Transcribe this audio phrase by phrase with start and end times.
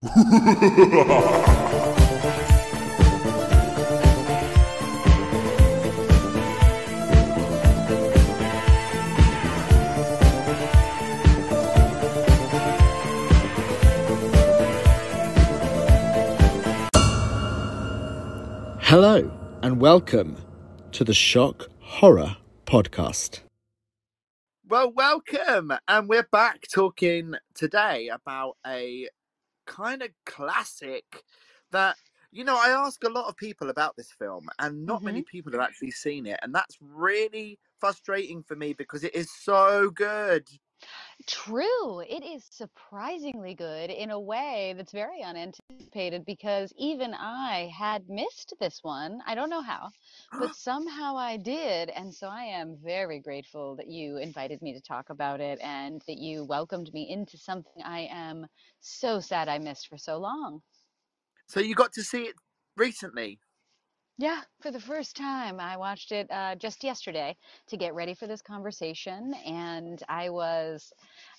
[0.00, 0.14] Hello,
[19.62, 20.36] and welcome
[20.92, 22.36] to the Shock Horror
[22.66, 23.40] Podcast.
[24.68, 29.08] Well, welcome, and we're back talking today about a
[29.68, 31.04] kind of classic
[31.70, 31.96] that
[32.32, 35.30] you know I ask a lot of people about this film, and not many mm-hmm.
[35.30, 39.90] people have actually seen it, and that's really frustrating for me because it is so
[39.90, 40.48] good.
[41.28, 42.00] True.
[42.00, 48.54] It is surprisingly good in a way that's very unanticipated because even I had missed
[48.58, 49.20] this one.
[49.26, 49.92] I don't know how,
[50.38, 51.90] but somehow I did.
[51.90, 56.02] And so I am very grateful that you invited me to talk about it and
[56.06, 58.46] that you welcomed me into something I am
[58.80, 60.62] so sad I missed for so long.
[61.48, 62.36] So you got to see it
[62.76, 63.40] recently.
[64.20, 67.36] Yeah, for the first time, I watched it uh, just yesterday
[67.68, 70.92] to get ready for this conversation, and I was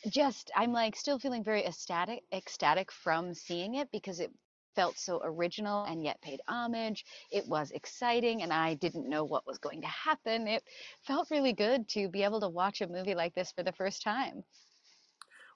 [0.07, 4.31] just, I'm like still feeling very ecstatic, ecstatic from seeing it because it
[4.75, 7.03] felt so original and yet paid homage.
[7.31, 10.47] It was exciting, and I didn't know what was going to happen.
[10.47, 10.63] It
[11.01, 14.01] felt really good to be able to watch a movie like this for the first
[14.01, 14.45] time.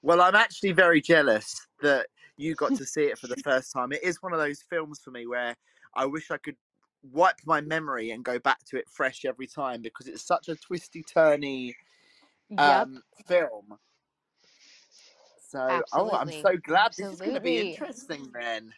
[0.02, 3.94] Well, I'm actually very jealous that you got to see it for the first time.
[3.94, 5.56] It is one of those films for me where
[5.96, 6.58] I wish I could
[7.04, 10.56] wipe my memory and go back to it fresh every time because it's such a
[10.56, 11.73] twisty turny
[12.50, 13.78] Yep, um film.
[15.50, 18.74] So oh i'm so glad this is going to be interesting then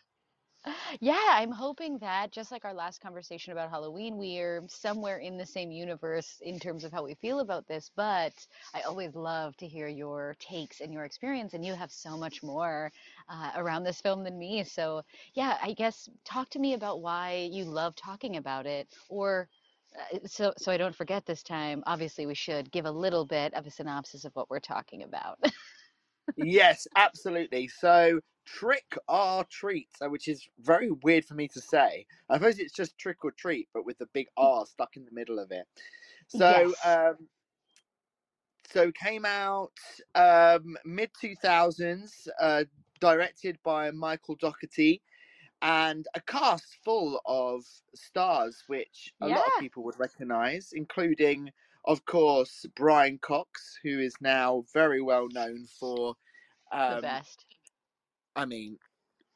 [0.99, 5.45] Yeah, I'm hoping that just like our last conversation about Halloween, we're somewhere in the
[5.45, 7.91] same universe in terms of how we feel about this.
[7.95, 8.33] But
[8.73, 12.41] I always love to hear your takes and your experience, and you have so much
[12.41, 12.91] more
[13.29, 14.63] uh, around this film than me.
[14.63, 19.49] So, yeah, I guess talk to me about why you love talking about it, or
[20.13, 21.83] uh, so so I don't forget this time.
[21.85, 25.37] Obviously, we should give a little bit of a synopsis of what we're talking about.
[26.37, 32.35] yes absolutely so trick or treat which is very weird for me to say i
[32.37, 35.39] suppose it's just trick or treat but with the big r stuck in the middle
[35.39, 35.65] of it
[36.27, 36.85] so Yes.
[36.85, 37.27] um
[38.71, 39.73] so came out
[40.15, 42.63] um mid 2000s uh
[42.99, 45.01] directed by michael dougherty
[45.61, 47.63] and a cast full of
[47.95, 51.49] stars which a lot of people would recognize, including,
[51.85, 56.15] of course, Brian Cox, who is now very well known for,
[56.71, 57.45] the um, best.
[58.35, 58.77] I mean,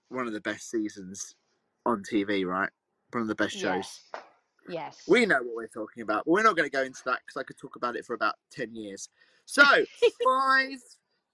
[0.09, 1.35] one of the best seasons
[1.85, 2.69] on TV, right?
[3.11, 4.01] One of the best shows.
[4.13, 4.21] Yes.
[4.69, 5.03] Yes.
[5.07, 7.39] We know what we're talking about, but we're not going to go into that because
[7.39, 9.09] I could talk about it for about 10 years.
[9.45, 9.63] So,
[10.23, 10.77] five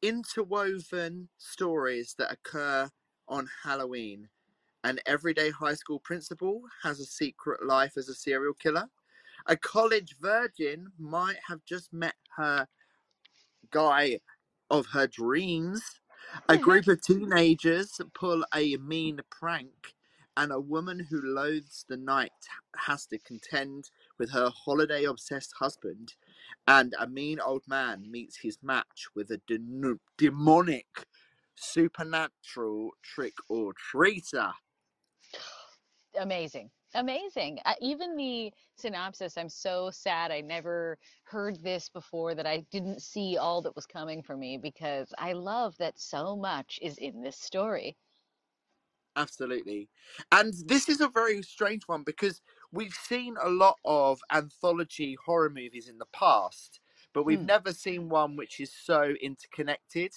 [0.02, 2.90] interwoven stories that occur
[3.28, 4.30] on Halloween.
[4.84, 8.88] An everyday high school principal has a secret life as a serial killer.
[9.48, 12.68] A college virgin might have just met her
[13.72, 14.20] guy
[14.70, 15.82] of her dreams.
[16.50, 16.64] A mm-hmm.
[16.64, 19.96] group of teenagers pull a mean prank,
[20.38, 22.32] and a woman who loathes the night
[22.76, 26.16] has to contend with her holiday obsessed husband.
[26.68, 31.08] And a mean old man meets his match with a de- demonic
[31.56, 34.52] supernatural trick or treater.
[36.20, 36.70] Amazing.
[36.96, 37.60] Amazing.
[37.64, 43.04] Uh, even the synopsis, I'm so sad I never heard this before, that I didn't
[43.04, 47.22] see all that was coming for me because I love that so much is in
[47.22, 47.98] this story.
[49.18, 49.90] Absolutely.
[50.32, 52.42] And this is a very strange one because
[52.72, 56.82] we've seen a lot of anthology horror movies in the past,
[57.14, 60.14] but we've Mm, never seen one which is so interconnected.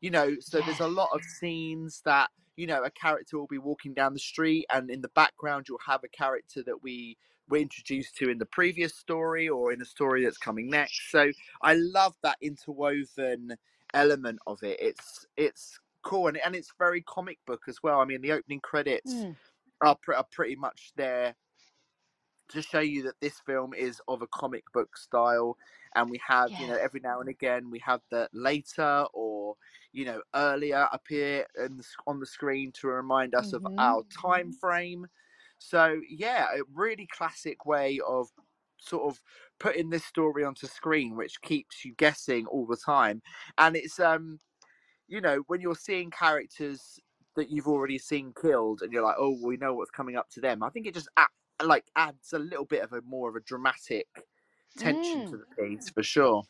[0.00, 3.58] You know, so there's a lot of scenes that, you know, a character will be
[3.58, 7.58] walking down the street and in the background you'll have a character that we were
[7.58, 11.10] introduced to in the previous story or in a story that's coming next.
[11.12, 11.32] So
[11.62, 13.56] I love that interwoven
[13.94, 14.78] element of it.
[14.80, 18.00] It's it's cool and, and it's very comic book as well.
[18.00, 19.36] I mean, the opening credits Mm,
[19.82, 21.36] are, pre- are pretty much there
[22.50, 25.58] to show you that this film is of a comic book style
[25.96, 29.56] and we have you know every now and again we have the later or
[29.92, 34.04] you know earlier appear in the, on the screen to remind us of hmm our
[34.16, 35.06] time frame
[35.58, 38.28] so yeah a really classic way of
[38.78, 39.20] sort of
[39.58, 43.20] putting this story onto screen which keeps you guessing all the time
[43.58, 44.38] and it's um
[45.08, 46.98] you know, when you're seeing characters
[47.36, 50.40] that you've already seen killed, and you're like, oh, we know what's coming up to
[50.40, 50.62] them.
[50.62, 53.40] I think it just a- like adds a little bit of a more of a
[53.40, 54.08] dramatic
[54.78, 55.38] tension to Mm.
[55.38, 56.44] the piece for sure.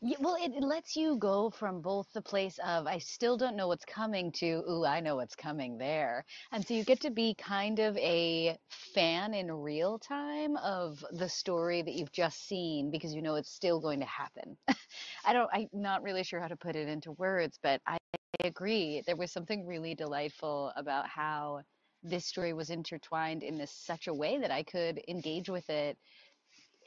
[0.00, 3.66] Yeah, well, it, lets you go from both the place of I still don't know
[3.66, 6.24] what's coming to, ooh, I know what's coming there.
[6.52, 8.56] And so you get to be kind of a
[8.94, 13.50] fan in real time of the story that you've just seen because you know it's
[13.52, 14.56] still going to happen.
[15.24, 17.98] I don't, I'm not really sure how to put it into words, but I
[18.44, 19.02] agree.
[19.06, 21.62] There was something really delightful about how
[22.04, 25.98] this story was intertwined in this such a way that I could engage with it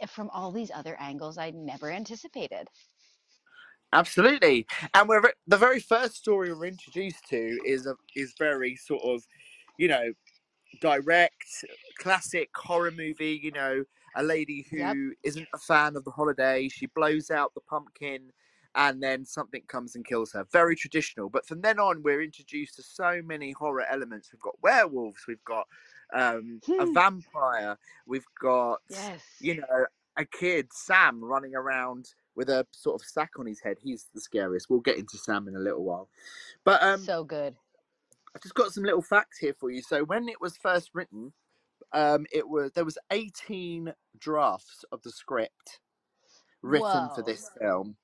[0.07, 2.67] from all these other angles I never anticipated.
[3.93, 9.03] Absolutely, and we're the very first story we're introduced to is a is very sort
[9.03, 9.21] of,
[9.77, 10.13] you know,
[10.81, 11.43] direct,
[11.99, 13.39] classic horror movie.
[13.43, 13.83] You know,
[14.15, 14.97] a lady Yep.
[14.97, 16.69] who isn't a fan of the holiday.
[16.69, 18.31] She blows out the pumpkin,
[18.75, 20.45] and then something comes and kills her.
[20.53, 21.29] Very traditional.
[21.29, 24.31] But from then on, we're introduced to so many horror elements.
[24.33, 25.23] We've got werewolves.
[25.27, 25.67] We've got
[26.13, 26.93] um, a Hmm.
[26.93, 27.77] vampire.
[28.07, 29.23] We've got Yes.
[29.39, 29.85] you know
[30.17, 33.77] a kid, Sam, running around with a sort of sack on his head.
[33.81, 34.69] He's the scariest.
[34.69, 36.09] We'll get into Sam in a little while.
[36.63, 37.55] But um, So good.
[38.35, 39.81] I've just got some little facts here for you.
[39.81, 41.33] So when it was first written,
[41.93, 45.79] um, it was there was 18 drafts of the script
[46.61, 47.97] written for this film.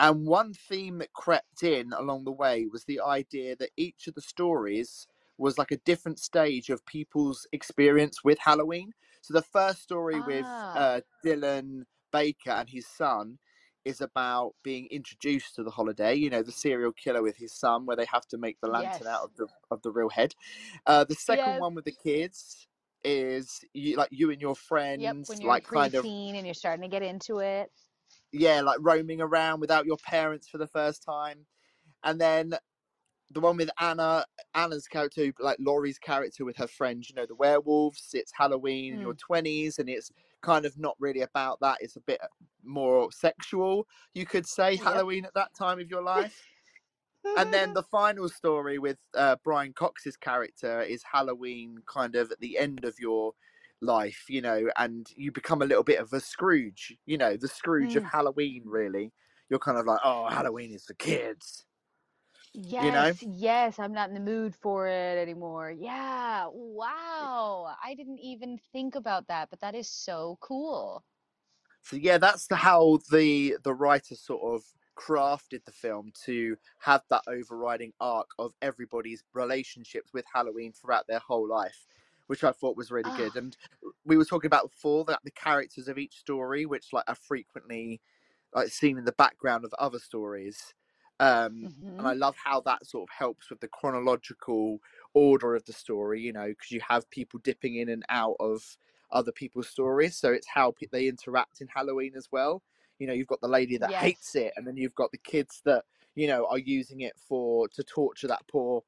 [0.00, 4.14] And one theme that crept in along the way was the idea that each of
[4.14, 5.06] the stories
[5.38, 8.92] was like a different stage of people's experience with Halloween.
[9.22, 10.74] So the first story with Ah.
[10.74, 13.38] uh, Dylan Baker and his son
[13.84, 16.14] is about being introduced to the holiday.
[16.14, 19.06] You know, the serial killer with his son, where they have to make the lantern
[19.08, 20.34] out of the of the real head.
[20.86, 21.58] Uh, the second Yes.
[21.58, 22.68] one with the kids
[23.04, 24.56] is you, like you and your
[24.96, 25.18] Yep.
[25.22, 27.70] friends, When you're like kind of and you're starting to get into it.
[28.32, 31.46] yeah, like roaming around without your parents for the first time.
[32.04, 32.54] And then
[33.30, 37.34] the one with Anna, Anna's character, like Laurie's character with her friends, you know, the
[37.34, 38.10] werewolves.
[38.14, 39.16] It's Halloween in your Mm.
[39.16, 40.10] 20s, and it's
[40.42, 41.78] kind of not really about that.
[41.80, 42.20] It's a bit
[42.64, 44.82] more sexual, you could say, Yep.
[44.82, 46.46] Halloween at that time of your life.
[47.38, 52.40] And then the final story with uh, Brian Cox's character is Halloween kind of at
[52.40, 53.32] the end of your
[53.80, 57.46] life, you know, and you become a little bit of a Scrooge, you know, the
[57.48, 58.10] Scrooge of Mm.
[58.10, 59.12] Halloween, really.
[59.48, 61.64] You're kind of like, oh, Halloween is for kids,
[62.78, 63.12] you know?
[63.12, 65.70] Yes, yes, I'm not in the mood for it anymore.
[65.70, 67.76] Yeah, wow.
[67.82, 71.04] I didn't even think about that, but that is so cool.
[71.82, 74.64] So yeah, that's the, how the the writer sort of
[74.96, 81.18] crafted the film to have that overriding arc of everybody's relationships with Halloween throughout their
[81.18, 81.86] whole life,
[82.26, 83.34] which I thought was really good.
[83.34, 83.56] Ah, And
[84.04, 88.00] we were talking about before that the characters of each story, which like are frequently
[88.54, 90.74] like seen in the background of other stories.
[91.22, 94.80] Um, and I hmm love how that sort of helps with the chronological
[95.14, 98.76] order of the story, you know, because you have people dipping in and out of
[99.12, 100.16] other people's stories.
[100.16, 102.62] So it's how pe- they interact in Halloween as well.
[102.98, 105.62] You know, you've got the lady that hates it, and then you've got the kids
[105.64, 105.84] that
[106.14, 108.84] you know are using it for to torture that poor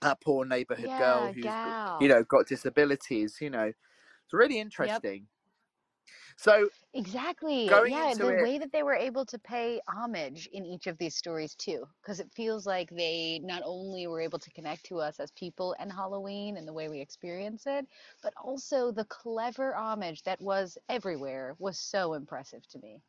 [0.00, 1.56] that poor neighborhood girl Yeah, who's
[1.98, 3.38] you know got disabilities.
[3.40, 3.72] You know,
[4.24, 5.28] it's really interesting.
[6.36, 7.82] So Exactly.
[7.84, 11.14] Yeah, the it, way that they were able to pay homage in each of these
[11.14, 15.20] stories too, because it feels like they not only were able to connect to us
[15.20, 17.86] as people and Halloween and the way we experience it,
[18.22, 23.02] but also the clever homage that was everywhere was so impressive to me.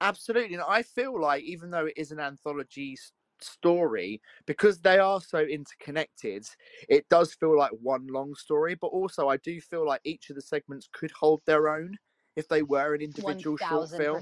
[0.00, 0.54] Absolutely.
[0.54, 2.96] And I feel like even though it is an anthology
[3.42, 6.46] story, because they are so interconnected,
[6.88, 8.74] it does feel like one long story.
[8.74, 11.98] But also, I do feel like each of the segments could hold their own
[12.36, 14.20] if they were an individual short film.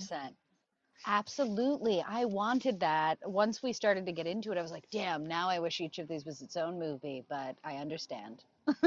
[1.07, 2.05] Absolutely.
[2.07, 3.19] I wanted that.
[3.25, 5.99] Once we started to get into it, I was like, damn, now I wish each
[5.99, 8.45] of these was its own movie, but I understand.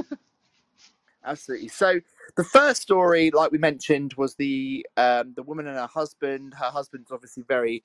[1.26, 1.70] Absolutely.
[1.70, 2.00] So
[2.36, 6.54] the first story, like we mentioned, was the um, the woman and her husband.
[6.54, 7.82] Her husband's obviously very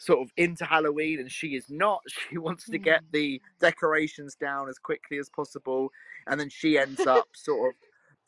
[0.00, 2.02] sort of into Halloween, and she is not.
[2.30, 3.12] She wants to get Hmm.
[3.12, 5.90] the decorations down as quickly as possible,
[6.28, 7.76] and then she ends up sort of.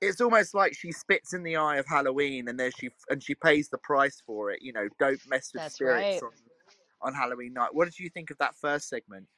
[0.03, 3.35] It's almost like she spits in the eye of Halloween, and then she and she
[3.37, 4.63] pays the price for it.
[4.63, 6.23] You know, don't mess with That's spirits right.
[6.23, 6.33] on
[7.03, 7.75] on Halloween night.
[7.75, 9.29] What did you think of that first segment?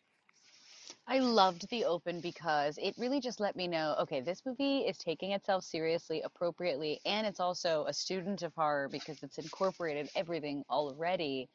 [1.06, 4.98] I loved the open because it really just let me know, okay, this movie is
[4.98, 10.64] taking itself seriously, appropriately, and it's also a student of horror because it's incorporated everything
[10.70, 11.48] already.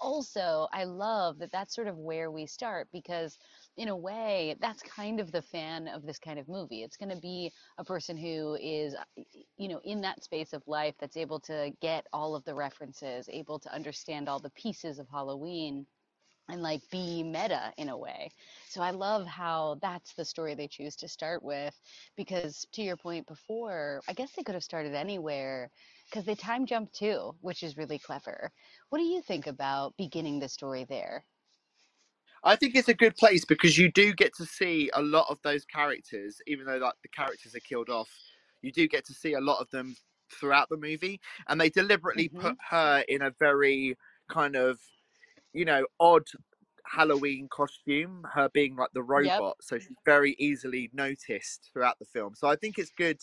[0.00, 3.38] Also, I love that that's sort of where we start because,
[3.76, 6.82] in a way, that's kind of the fan of this kind of movie.
[6.82, 9.04] It's going to be a person who is, uh,
[9.56, 13.28] you know, in that space of life that's able to get all of the references,
[13.28, 15.86] able to understand all the pieces of Halloween
[16.48, 18.30] and like be meta in a way.
[18.68, 21.80] So I love how that's the story they choose to start with
[22.16, 25.70] because to your point before, I guess they could have started anywhere
[26.04, 28.52] because they time jump too, which is really clever.
[28.88, 31.26] What do you think about beginning the story there?
[32.42, 35.40] I think it's a good place because you do get to see a lot of
[35.42, 38.10] those characters, even though like the characters are killed off.
[38.62, 39.96] You do get to see a lot of them
[40.32, 43.96] throughout the movie, and they deliberately hmm put her in a very
[44.28, 44.80] kind of,
[45.52, 46.26] you know, odd
[46.86, 48.26] Halloween costume.
[48.34, 49.44] Her being like the Yep.
[49.44, 52.34] robot, so she's very easily noticed throughout the film.
[52.34, 53.20] So I think it's good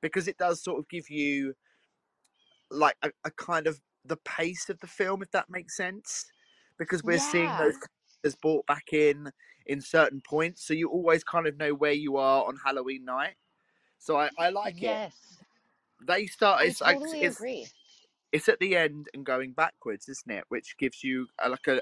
[0.00, 1.54] because it does sort of give you
[2.70, 6.26] like a, a kind of the pace of the film, if that makes sense.
[6.78, 7.58] Because we're seeing Yeah.
[7.58, 9.30] those characters brought back in
[9.66, 13.36] in certain points, so you always kind of know where you are on Halloween night.
[13.98, 14.82] So I, I like it.
[14.82, 15.38] Yes.
[16.02, 16.60] They start.
[16.60, 17.66] I It's totally it's agree.
[18.32, 20.44] it's at the end and going backwards, isn't it?
[20.48, 21.80] Which gives you a, like a,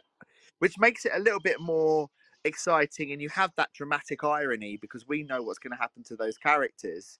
[0.58, 2.08] which makes it a little bit more
[2.44, 6.16] exciting, and you have that dramatic irony because we know what's going to happen to
[6.16, 7.18] those characters,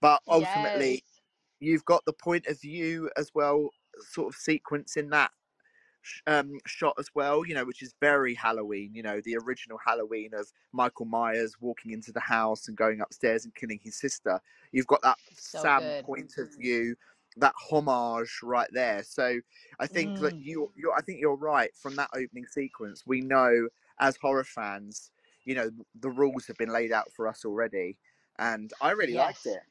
[0.00, 1.02] but ultimately.
[1.60, 5.32] You've got the point of view as well, sort of sequence in that
[6.26, 10.32] um, shot as well, you know, which is very Halloween, you know, the original Halloween
[10.34, 14.40] of Michael Myers walking into the house and going upstairs and killing his sister.
[14.72, 16.04] You've got that So Sam good.
[16.04, 16.96] point of view,
[17.36, 19.02] that homage right there.
[19.02, 19.40] So
[19.78, 20.38] I think that Mm.
[20.38, 21.74] you, you, I think you're right.
[21.76, 23.68] From that opening sequence, we know
[24.00, 25.10] as horror fans,
[25.44, 27.98] you know, the rules have been laid out for us already,
[28.38, 29.62] and I really liked it.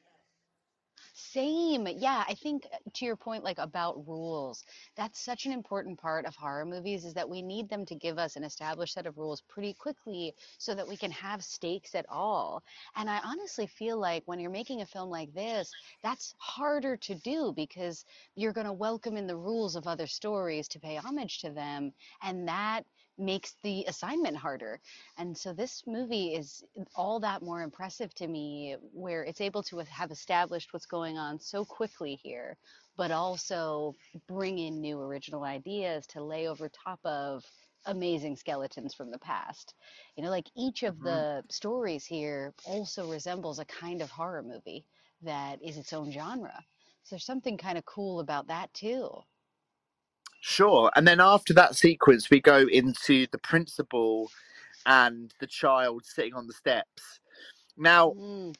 [1.12, 1.86] Same.
[1.86, 4.64] Yeah, I think uh, to your point, like about rules,
[4.96, 8.18] that's such an important part of horror movies is that we need them to give
[8.18, 12.06] us an established set of rules pretty quickly so that we can have stakes at
[12.08, 12.62] all.
[12.96, 17.14] And I honestly feel like when you're making a film like this, that's harder to
[17.14, 21.40] do because you're going to welcome in the rules of other stories to pay homage
[21.40, 21.92] to them.
[22.22, 22.86] And that
[23.18, 24.80] makes the assignment harder.
[25.16, 29.78] And so this movie is all that more impressive to me, where it's able to
[29.78, 32.58] have established what's going on so quickly here,
[32.96, 33.96] but also
[34.26, 37.44] bring in new original ideas to lay over top of
[37.86, 39.74] amazing skeletons from the past.
[40.16, 41.02] You know, like each of Mhm.
[41.02, 44.86] the stories here also resembles a kind of horror movie
[45.22, 46.64] that is its own genre.
[47.04, 49.22] So there's something kind of cool about that too.
[50.40, 50.90] Sure.
[50.94, 54.30] And then after that sequence, we go into the principal
[54.86, 57.20] and the child sitting on the steps.
[57.76, 58.54] Now, Mm,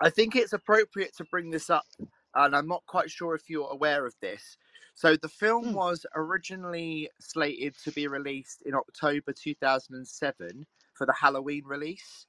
[0.00, 1.86] I think it's appropriate to bring this up,
[2.34, 4.56] and I'm not quite sure if you're aware of this.
[4.94, 11.12] So, the film mm, was originally slated to be released in October 2007 for the
[11.12, 12.26] Halloween release,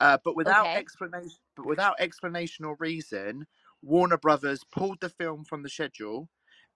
[0.00, 0.76] uh, but without okay.
[0.76, 3.46] explanation, but without explanation or reason,
[3.82, 6.28] Warner Brothers pulled the film from the schedule,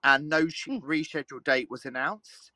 [0.04, 2.52] and no sh- Mm, rescheduled date was announced.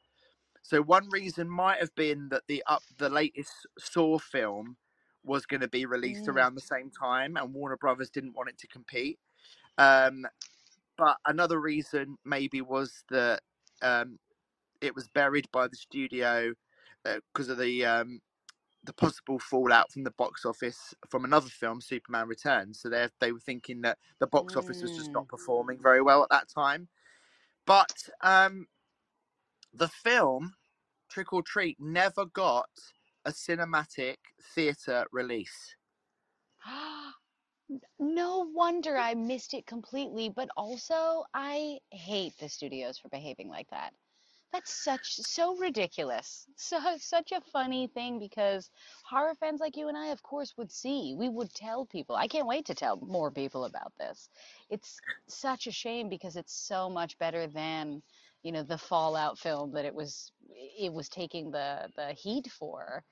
[0.62, 4.76] So one reason might have been that the up the latest Saw film
[5.24, 8.50] was going to be released mm, around the same time, and Warner Brothers didn't want
[8.50, 9.18] it to compete.
[9.78, 10.26] Um,
[10.96, 13.40] but another reason maybe was that
[13.82, 14.18] um,
[14.80, 16.52] it was buried by the studio
[17.04, 18.20] because of the um,
[18.84, 22.80] the possible fallout from the box office from another film, Superman Returns.
[22.80, 25.14] So they they were thinking that the box office was just mm.
[25.14, 26.88] not performing very well at that time.
[27.66, 28.66] But um,
[29.72, 30.54] the film
[31.10, 32.70] Trick or Treat never got
[33.24, 34.16] a cinematic
[34.54, 35.76] theatre release.
[37.98, 43.68] No wonder I missed it completely, but also I hate the studios for behaving like
[43.70, 43.94] that.
[44.52, 46.46] That's such so ridiculous.
[46.56, 48.70] So such a funny thing because
[49.04, 51.14] horror fans like you and I, of course, would see.
[51.16, 52.16] We would tell people.
[52.16, 54.30] I can't wait to tell more people about this.
[54.70, 58.02] It's such a shame because it's so much better than,
[58.42, 63.04] you know, the Fallout film that it was it was taking the the heat for.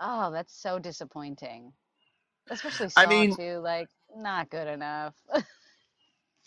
[0.00, 1.74] Oh, that's so disappointing.
[2.50, 5.14] Especially I Saw mean, too, like not good enough.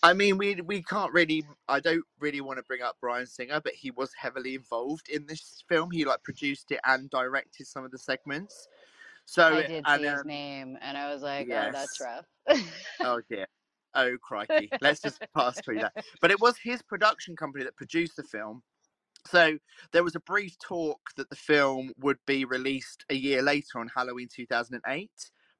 [0.04, 1.46] I mean, we we can't really.
[1.68, 5.26] I don't really want to bring up Bryan Singer, but he was heavily involved in
[5.26, 5.92] this film.
[5.92, 8.68] He like produced it and directed some of the segments.
[9.26, 12.26] So I did and see his um, name and I was like, oh, that's rough.
[13.02, 13.48] Oh dear.
[13.96, 14.70] Oh crikey.
[14.82, 15.94] Let's just pass through that.
[16.22, 18.62] But it was his production company that produced the film.
[19.28, 19.58] So
[19.92, 23.90] there was a brief talk that the film would be released a year later on
[23.96, 25.10] Halloween 2008,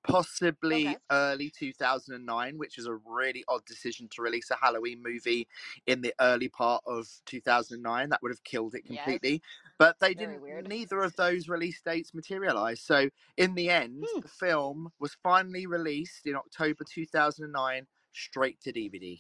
[0.08, 1.00] possibly Okay.
[1.12, 5.48] early 2009, which is a really odd decision to release a Halloween movie
[5.88, 8.10] in the early part of 2009.
[8.10, 9.42] That would have killed it Yes, completely.
[9.78, 10.70] But they very didn't, weird.
[10.70, 12.84] neither of those release dates materialized.
[12.84, 14.22] So in the end, Hmm.
[14.22, 19.20] the film was finally released in October 2009, straight to DVD.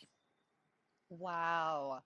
[1.09, 2.03] Wow.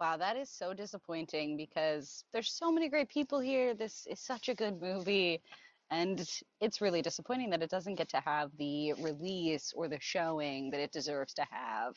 [0.00, 3.74] Wow, that is so disappointing because there's so many great people here.
[3.74, 5.42] This is such a good movie.
[5.90, 6.28] And
[6.60, 10.80] it's really disappointing that it doesn't get to have the release or the showing that
[10.80, 11.94] it deserves to have.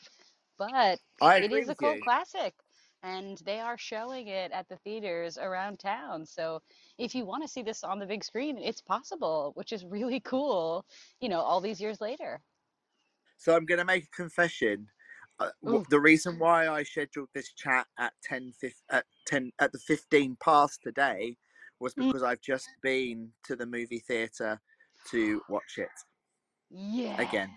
[0.58, 2.02] but it is a cult you.
[2.02, 2.54] classic
[3.02, 6.26] and they are showing it at the theaters around town.
[6.26, 6.60] So
[6.98, 10.20] if you want to see this on the big screen, it's possible, which is really
[10.24, 10.84] cool,
[11.20, 12.40] you know, all these years later.
[13.38, 14.86] So I'm going to make a confession.
[15.38, 15.50] Uh,
[15.88, 20.36] the reason why I scheduled this chat at 10, fif- at 10 at the 15
[20.38, 21.38] past today
[21.80, 22.06] was Mm.
[22.06, 24.60] because I've just been to the movie theater
[25.10, 25.90] to watch it.
[26.70, 27.18] Yes.
[27.18, 27.50] Again.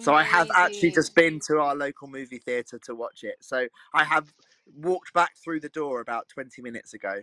[0.00, 3.36] So I have actually just been to our local movie theater to watch it.
[3.40, 4.32] So I have
[4.74, 7.22] walked back through the door about 20 minutes ago.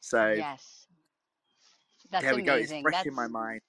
[0.00, 0.86] So Yes.
[2.10, 2.54] That's there we go.
[2.54, 3.62] It's fresh That's in my mind.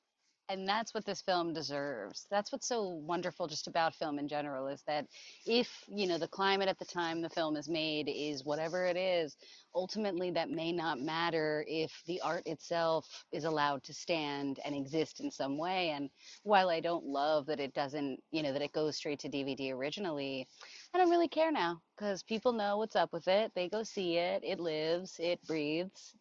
[0.50, 2.26] And that's what this film deserves.
[2.32, 5.06] That's what's so wonderful just about film in general is that
[5.46, 8.96] if, you know, the climate at the time the film is made is whatever it
[8.96, 9.36] is,
[9.76, 15.20] ultimately that may not matter if the art itself is allowed to stand and exist
[15.20, 15.90] in some way.
[15.90, 16.10] And
[16.44, 19.74] while I don't love that it doesn't, you know, that it goes straight to DVD
[19.74, 20.48] originally,
[20.94, 23.52] I don't really care now because people know what's up with it.
[23.54, 26.16] They go see it, it lives, it breathes.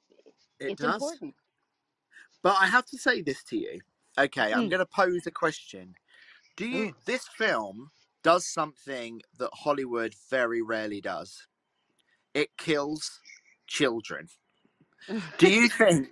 [0.58, 0.94] It it's does.
[0.94, 1.34] important.
[2.42, 3.80] But I have to say this to you.
[4.18, 4.68] Okay, I'm Mm.
[4.68, 5.94] going to pose a question.
[6.56, 6.94] Do you Ooh.
[7.06, 7.90] this film
[8.22, 11.46] does something that Hollywood very rarely does?
[12.34, 13.20] It kills
[13.66, 14.28] children.
[15.38, 16.10] Do you think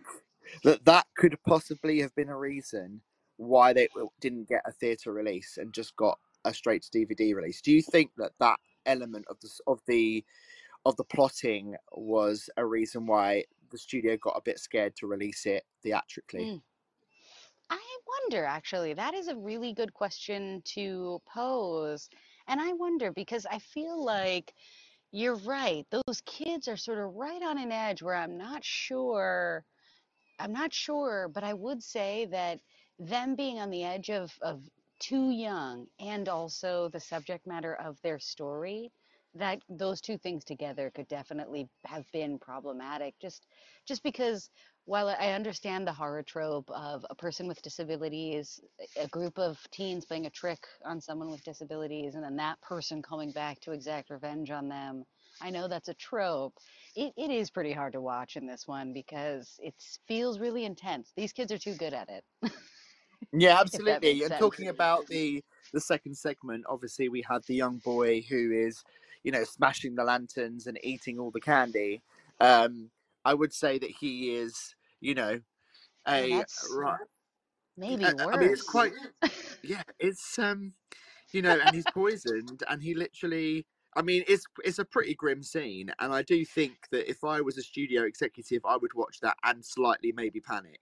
[0.65, 3.03] that that could possibly have been a reason
[3.37, 3.89] why they
[4.21, 7.61] didn't get a theater release and just got a straight to DVD release?
[7.63, 10.25] Do you think that that element of the of the
[10.87, 15.47] of the plotting was a reason why the studio got a bit scared to release
[15.47, 16.45] it theatrically?
[16.45, 16.63] Mm.
[17.71, 18.95] I wonder, actually.
[18.95, 22.09] That is a really good question to pose.
[22.47, 24.55] And I wonder because I feel like
[25.13, 25.87] you're right.
[25.91, 29.65] Those kids are sort of right on an edge where I'm not sure.
[30.39, 32.61] I'm not sure, but I would say that
[32.99, 34.63] them being on the edge of, of
[35.01, 38.91] too young and also the subject matter of their story,
[39.35, 43.15] that those two things together could definitely have been problematic.
[43.21, 43.47] Just
[43.87, 44.51] just because
[44.85, 48.61] while I understand the horror trope of a person with disabilities,
[48.97, 53.03] a group of teens playing a trick on someone with disabilities, and then that person
[53.03, 55.05] coming back to exact revenge on them.
[55.41, 56.55] I know that's a trope,
[56.95, 59.75] it, it is pretty hard to watch in this one because it
[60.07, 61.13] feels really intense.
[61.17, 62.25] These kids are too good at it,
[63.33, 64.23] Yeah, absolutely.
[64.23, 64.37] And sense.
[64.37, 68.85] talking about the the second segment, obviously we had the young boy who is,
[69.25, 72.03] you know, smashing the lanterns and eating all the candy.
[72.41, 72.91] Um,
[73.25, 75.41] I would say that he is, you know,
[76.07, 76.99] a that's right.
[77.77, 78.93] maybe I, I mean, it's quite.
[79.67, 80.75] Yeah, it's um,
[81.33, 83.67] you know, and he's poisoned, and he literally.
[83.97, 87.41] I mean, it's it's a pretty grim scene, and I do think that if I
[87.41, 90.81] was a studio executive, I would watch that and slightly maybe panic.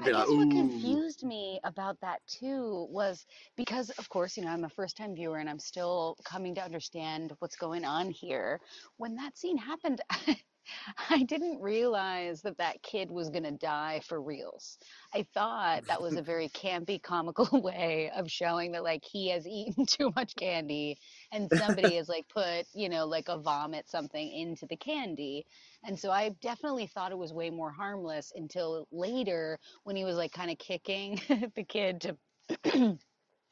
[0.00, 3.26] I'd I like, guess what confused me about that too was
[3.56, 6.64] because, of course, you know, I'm a first time viewer and I'm still coming to
[6.64, 8.60] understand what's going on here.
[8.96, 10.00] When that scene happened,
[11.10, 14.78] I didn't realize that that kid was going to die for reals.
[15.14, 19.46] I thought that was a very campy, comical way of showing that, like, he has
[19.46, 20.96] eaten too much candy
[21.32, 25.46] and somebody has, like, put, you know, like a vomit something into the candy.
[25.84, 30.16] And so I definitely thought it was way more harmless until later when he was,
[30.16, 32.18] like, kind of kicking the kid to.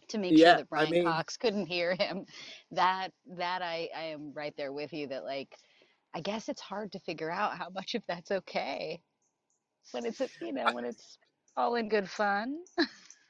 [0.09, 2.27] to make sure Yeah, that I Brian mean, Cox couldn't hear him.
[2.71, 5.57] That that I I am right there with you that like
[6.15, 9.01] I guess it's hard to figure out how much of that's okay
[9.91, 11.19] when it's you know when it's
[11.57, 12.59] all in good fun.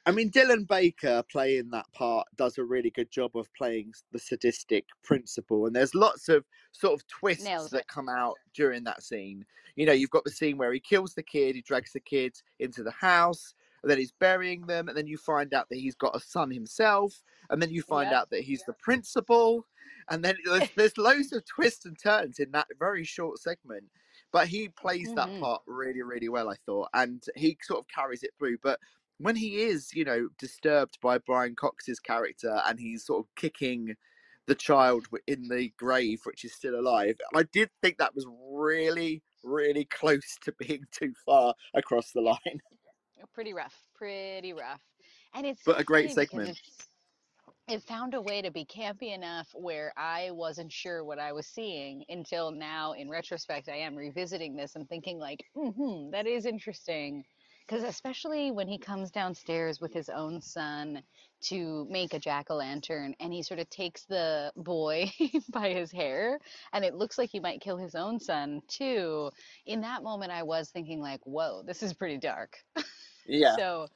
[0.05, 4.19] I mean, Dylan Baker playing that part does a really good job of playing the
[4.19, 6.43] sadistic principal, and there's lots of
[6.73, 9.45] sort of twists that come out during that scene.
[9.77, 12.35] You know, you've got the scene where he kills the kid, he drags the kid
[12.59, 15.95] into the house, and then he's burying them, and then you find out that he's
[15.95, 19.65] got a son himself, and then you find out that he's the principal,
[20.09, 23.91] and then there's, there's loads of twists and turns in that very short segment.
[24.31, 27.87] But he plays that hmm part really, really well, I thought, and he sort of
[27.87, 28.57] carries it through.
[28.59, 28.79] But
[29.17, 33.95] when he is, you know, disturbed by Brian Cox's character and he's sort of kicking
[34.47, 39.23] the child in the grave, which is still alive, I did think that was really,
[39.43, 42.61] really close to being too far across the line.
[43.33, 44.83] Pretty rough, pretty rough.
[45.33, 46.59] And it's But a great segment.
[47.67, 51.47] It found a way to be campy enough where I wasn't sure what I was
[51.47, 56.45] seeing until now in retrospect I am revisiting this and thinking like, hmm, that is
[56.45, 57.23] interesting.
[57.65, 61.01] Because especially when he comes downstairs with his own son
[61.43, 65.09] to make a jack-o'-lantern and he sort of takes the boy
[65.49, 66.39] by his hair
[66.73, 69.31] and it looks like he might kill his own son too.
[69.65, 72.57] In that moment I was thinking like, whoa, this is pretty dark.
[73.25, 73.55] Yeah.
[73.55, 73.87] So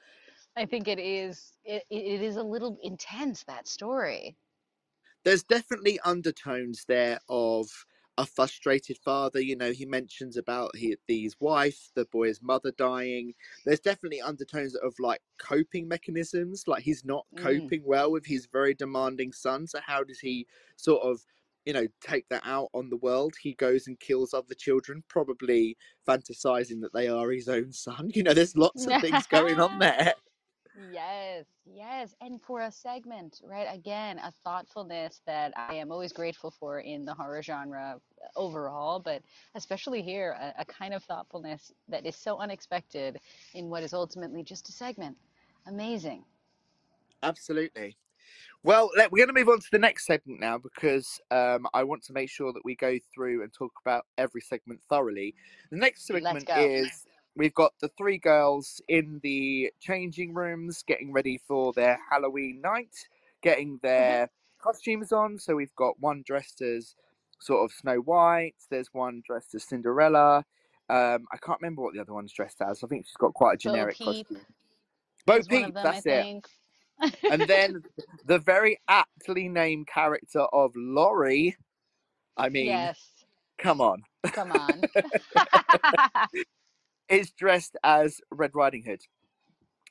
[0.58, 4.38] I think it is it, it is a little intense that story.
[5.24, 7.86] there's definitely undertones there of
[8.17, 9.39] a frustrated father.
[9.39, 13.34] You know, he mentions about he, his wife, the boy's mother dying.
[13.65, 16.63] There's definitely undertones of like coping mechanisms.
[16.67, 17.70] Like he's not Mm.
[17.70, 19.67] coping well with his very demanding son.
[19.67, 21.26] So how does he sort of,
[21.65, 23.36] you know, take that out on the world?
[23.41, 28.10] He goes and kills other children, probably fantasizing that they are his own son.
[28.15, 30.13] You know, there's lots of things going on there.
[30.79, 32.15] Yes, yes.
[32.21, 33.67] And for a segment, right?
[33.71, 37.99] Again, a thoughtfulness that I am always grateful for in the horror genre
[38.35, 39.23] overall, but
[39.55, 43.19] especially here, a, a kind of thoughtfulness that is so unexpected
[43.55, 45.17] in what is ultimately just a segment.
[45.65, 46.23] Amazing.
[47.23, 47.97] Absolutely.
[48.63, 51.83] Well, let, we're going to move on to the next segment now because um, I
[51.83, 55.33] want to make sure that we go through and talk about every segment thoroughly.
[55.71, 57.07] The next segment is
[57.38, 62.95] we've got the three girls in the changing rooms getting ready for their Halloween night,
[63.41, 65.38] getting their costumes on.
[65.38, 66.95] So we've got one dressed as
[67.39, 70.43] sort of Snow White, there's one dressed as Cinderella.
[70.89, 72.84] Um, I can't remember what the other one's dressed as.
[72.84, 74.45] I think she's got quite a generic Peep costume.
[75.26, 76.23] Bo Peep, them, that's I it.
[76.23, 76.47] think.
[77.30, 77.84] And then
[78.26, 81.56] the very aptly named character of Laurie.
[82.38, 83.00] I mean, yes,
[83.58, 84.82] come on, come on.
[87.10, 89.02] is dressed as Red Riding Hood.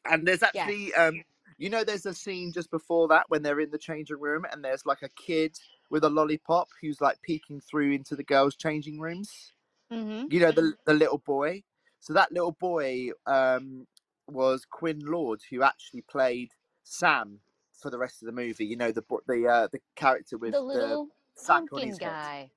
[0.08, 1.24] And there's actually, um,
[1.58, 4.64] you know, there's a scene just before that when they're in the changing room and
[4.64, 5.58] there's like a kid
[5.90, 9.52] with a lollipop who's like peeking through into the girls' changing rooms.
[9.90, 11.64] hmm You know, the the little boy.
[12.00, 13.86] So that little boy um,
[14.28, 16.52] was Quinn Lord, who actually played
[16.84, 17.40] Sam
[17.72, 18.66] for the rest of the movie.
[18.66, 22.12] You know, the the uh, the character with The the little sack on his head.
[22.12, 22.50] guy.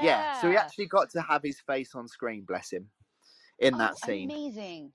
[0.00, 2.90] Yeah, so he actually got to have his face on screen, bless him,
[3.58, 4.32] in Oh, that scene.
[4.42, 4.92] amazing.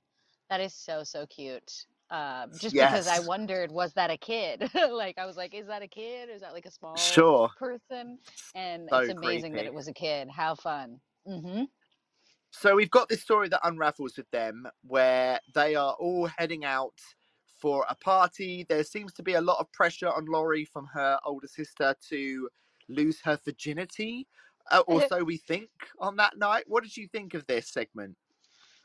[0.50, 1.86] That is so, so cute.
[2.10, 4.70] Um, just because I wondered, was that a kid?
[4.76, 6.30] Like, I was like, is that a kid?
[6.30, 7.50] Is that like a small sure.
[7.56, 8.20] person?
[8.54, 10.30] And it's So amazing that it was a kid.
[10.30, 11.02] How fun.
[11.26, 11.64] hmm
[12.52, 17.00] So we've got this story that unravels with them where they are all heading out
[17.60, 18.66] for a party.
[18.68, 22.50] There seems to be a lot of pressure on Laurie from her older sister to
[22.90, 24.28] lose her virginity,
[24.70, 25.70] uh, or so we think
[26.00, 26.66] on that night.
[26.68, 28.18] What did you think of this segment?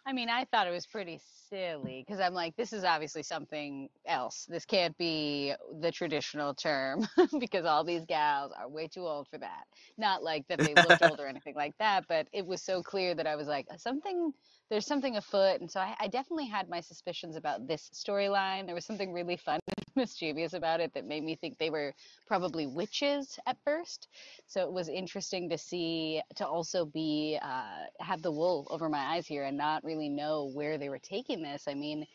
[0.08, 3.88] I mean, I thought it was pretty silly because I'm like, this is obviously something
[4.06, 4.46] else.
[4.48, 7.08] This can't be the traditional term
[7.40, 9.64] because all these gals are way too old for that.
[9.98, 13.16] Not like that they looked old or anything like that, but it was so clear
[13.16, 14.32] that I was like, uh, something,
[14.70, 15.60] there's something afoot.
[15.60, 18.66] And so I, I definitely had my suspicions about this storyline.
[18.66, 19.58] There was something really fun
[19.96, 21.94] mischievous about it that made me think they were
[22.26, 24.08] probably witches at first.
[24.46, 29.14] So it was interesting to see to also be uh, have the wool over my
[29.16, 31.66] eyes here and not really know where they were taking this.
[31.68, 32.06] I mean,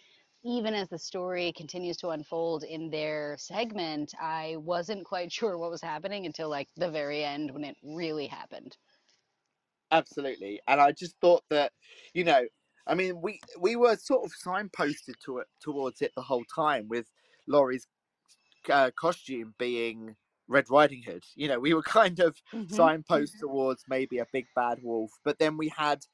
[0.43, 5.71] even as the story continues to unfold in their segment, I wasn't quite sure what
[5.71, 8.77] was happening until like the very end when it really happened.
[9.91, 11.73] Absolutely, and I just thought that,
[12.13, 12.47] you know,
[12.87, 16.87] I mean, we we were sort of signposted to it towards it the whole time
[16.87, 17.07] with
[17.47, 17.87] Laurie's
[18.71, 20.15] uh, costume being
[20.47, 21.23] Red Riding Hood.
[21.35, 25.39] You know, we were kind of hmm signposed towards maybe a big bad wolf, but
[25.39, 26.05] then we had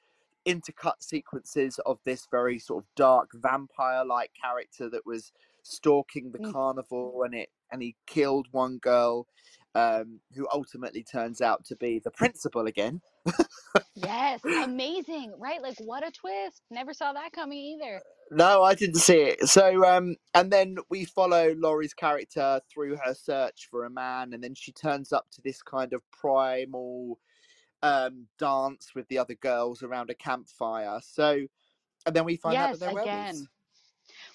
[0.47, 5.31] intercut sequences of this very sort of dark vampire-like character that was
[5.63, 9.27] stalking the Mm, carnival, and it and he killed one girl,
[9.75, 13.01] um, who ultimately turns out to be the principal again.
[13.95, 15.61] Yes, amazing, right?
[15.61, 16.61] Like what a twist.
[16.69, 18.01] Never saw that coming either.
[18.31, 19.47] No, I didn't see it.
[19.47, 24.43] So, um, and then we follow Laurie's character through her search for a man, and
[24.43, 27.19] then she turns up to this kind of primal
[27.83, 30.99] um dance with the other girls around a campfire.
[31.03, 31.45] So,
[32.05, 33.47] and then we find out that Yes, they're werewolves.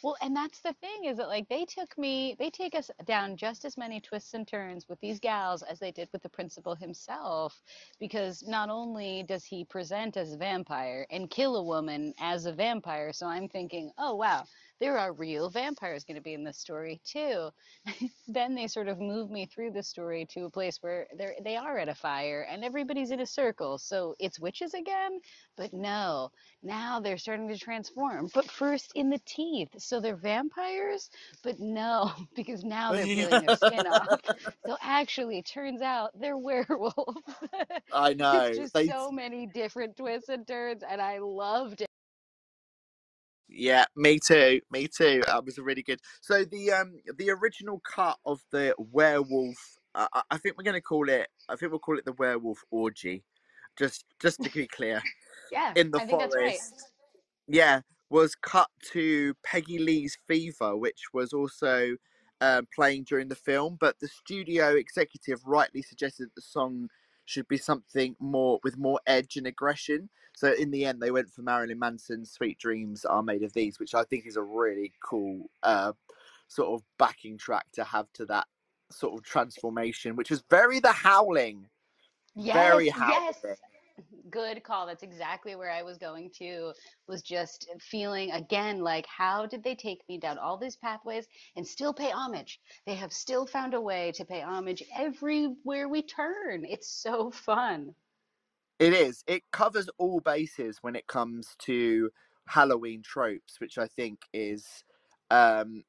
[0.02, 3.36] Well, and that's the thing is that like they took me, they take us down
[3.36, 6.74] just as many twists and turns with these gals as they did with the principal
[6.76, 7.62] himself,
[8.00, 12.52] because not only does he present as a vampire and kill a woman as a
[12.52, 14.44] vampire, so I'm thinking, oh wow,
[14.82, 17.50] there are real vampires going to be in this story too.
[18.28, 21.56] then they sort of move me through the story to a place where they're they
[21.56, 25.20] are at a fire and everybody's in a circle, so it's witches again.
[25.56, 26.30] But no,
[26.64, 29.68] now they're starting to transform, but first in the teeth.
[29.78, 31.10] So they're vampires,
[31.44, 34.20] but no, because now they're peeling their skin off.
[34.66, 37.20] So actually, turns out they're werewolves.
[37.92, 38.88] I know it's just they.
[38.88, 41.91] so many different twists and turns, and I loved it.
[43.54, 44.60] Yeah, me too.
[44.70, 45.22] Me too.
[45.26, 46.00] That was really good.
[46.20, 49.78] So the um the original cut of the werewolf.
[49.94, 51.28] Uh, I think we're going to call it.
[51.50, 53.24] I think we'll call it the werewolf orgy.
[53.78, 55.02] Just just to be clear,
[55.52, 56.58] Yeah, in the I that's right.
[56.58, 56.92] forest.
[57.46, 61.96] yeah, was cut to Peggy Lee's Fever, which was also
[62.40, 66.88] um, playing during the film, but the studio executive rightly suggested that the song
[67.32, 70.08] should be something more with more edge and aggression.
[70.34, 73.80] So in the end, they went for Marilyn Manson's "Sweet Dreams Are Made of These,"
[73.80, 75.92] which I think is a really cool uh,
[76.48, 78.46] sort of backing track to have to that
[78.90, 81.68] sort of transformation, which was very The Howling.
[82.34, 83.44] Yes, Very yes.
[84.30, 84.86] Good call.
[84.86, 86.72] That's exactly where I was going to,
[87.08, 91.66] was just feeling again like, how did they take me down all these pathways and
[91.66, 92.60] still pay homage?
[92.86, 96.64] They have still found a way to pay homage everywhere we turn.
[96.64, 97.94] It's so fun.
[98.78, 99.24] It is.
[99.26, 102.10] It covers all bases when it comes to
[102.46, 104.84] Halloween tropes, which I think is
[105.30, 105.84] um,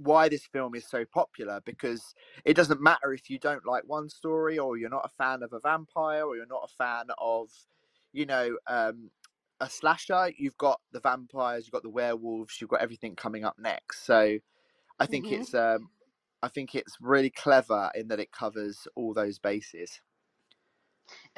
[0.00, 4.08] why this film is so popular because it doesn't matter if you don't like one
[4.08, 7.50] story or you're not a fan of a vampire or you're not a fan of,
[8.12, 9.10] you know, um,
[9.60, 10.32] a slasher.
[10.38, 14.04] You've got the vampires, you've got the werewolves, you've got everything coming up next.
[14.04, 14.38] So
[14.98, 15.90] I think hmm it's um,
[16.42, 20.00] I think it's really clever in that it covers all those bases.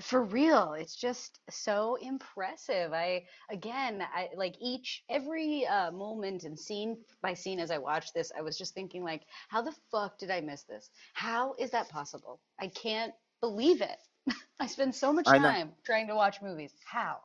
[0.01, 2.93] For real, it's just so impressive.
[2.93, 8.15] I again, I like each every uh, moment and scene by scene as I watched
[8.15, 10.91] this, I was just thinking like, how the fuck did I miss this?
[11.15, 12.41] How is that possible?
[12.61, 13.99] I can't believe it.
[14.61, 16.73] I spend so much time trying to watch movies.
[16.85, 17.19] How?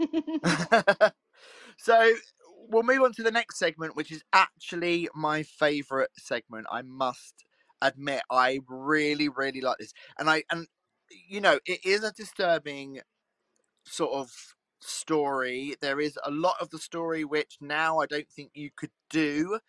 [1.78, 2.12] so
[2.68, 6.66] we'll move on to the next segment, which is actually my favorite segment.
[6.70, 7.44] I must
[7.82, 10.66] admit, I really, really like this, and I and
[11.28, 13.00] you know it is a disturbing
[13.86, 15.76] sort of story.
[15.80, 19.60] There is a lot of the story which now I don't think you could do,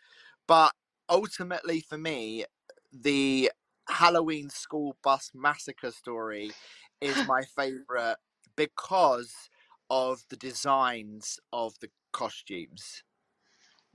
[0.47, 0.73] but
[1.09, 2.45] ultimately for me,
[2.91, 3.51] the
[3.89, 6.55] Halloween school bus massacre story
[7.01, 8.17] is my favorite
[8.55, 9.49] because
[9.89, 13.03] of the designs of the costumes.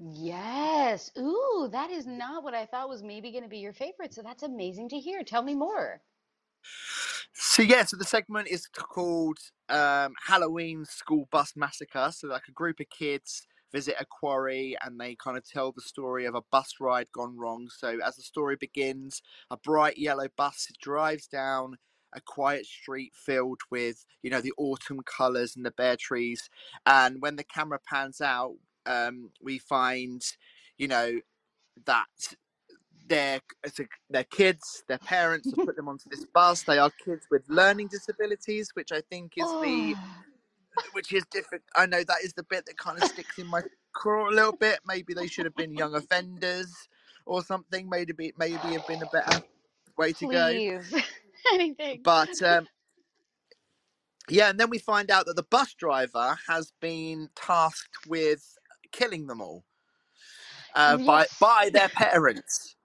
[0.00, 1.12] Yes.
[1.16, 4.12] Ooh, that is not what I thought was maybe going to be your favorite.
[4.12, 5.22] So that's amazing to hear.
[5.22, 6.02] Tell me more.
[7.32, 12.10] So yeah, so the segment is called um, Halloween School Bus Massacre.
[12.12, 15.80] So like a group of kids visit a quarry and they kind of tell the
[15.80, 17.68] story of a bus ride gone wrong.
[17.70, 21.76] So as the story begins, a bright yellow bus drives down
[22.12, 26.50] a quiet street filled with you know the autumn colors and the bare trees
[26.84, 28.54] and when the camera pans out
[28.86, 30.22] um, we find
[30.76, 31.20] you know
[31.86, 32.34] that
[33.10, 33.40] their
[34.08, 36.62] their kids, their parents have put them onto this bus.
[36.62, 39.94] They are kids with learning disabilities, which I think is the
[40.78, 41.64] Oh, which is different.
[41.74, 44.52] I know that is the bit that kind of sticks in my craw a little
[44.56, 44.80] bit.
[44.86, 46.72] Maybe they should have been young offenders
[47.26, 47.88] or something.
[47.88, 49.42] Maybe it maybe have been a better
[49.96, 50.48] way to go.
[50.48, 50.94] please.
[51.52, 52.00] Anything.
[52.02, 52.68] But um,
[54.28, 58.56] yeah, and then we find out that the bus driver has been tasked with
[58.92, 59.64] killing them all
[60.74, 62.76] uh, by by their parents.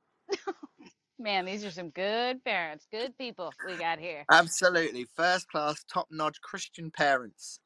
[1.18, 4.26] Man, these are some good parents, good people we got here.
[4.30, 7.60] Absolutely, first class, top notch Christian parents.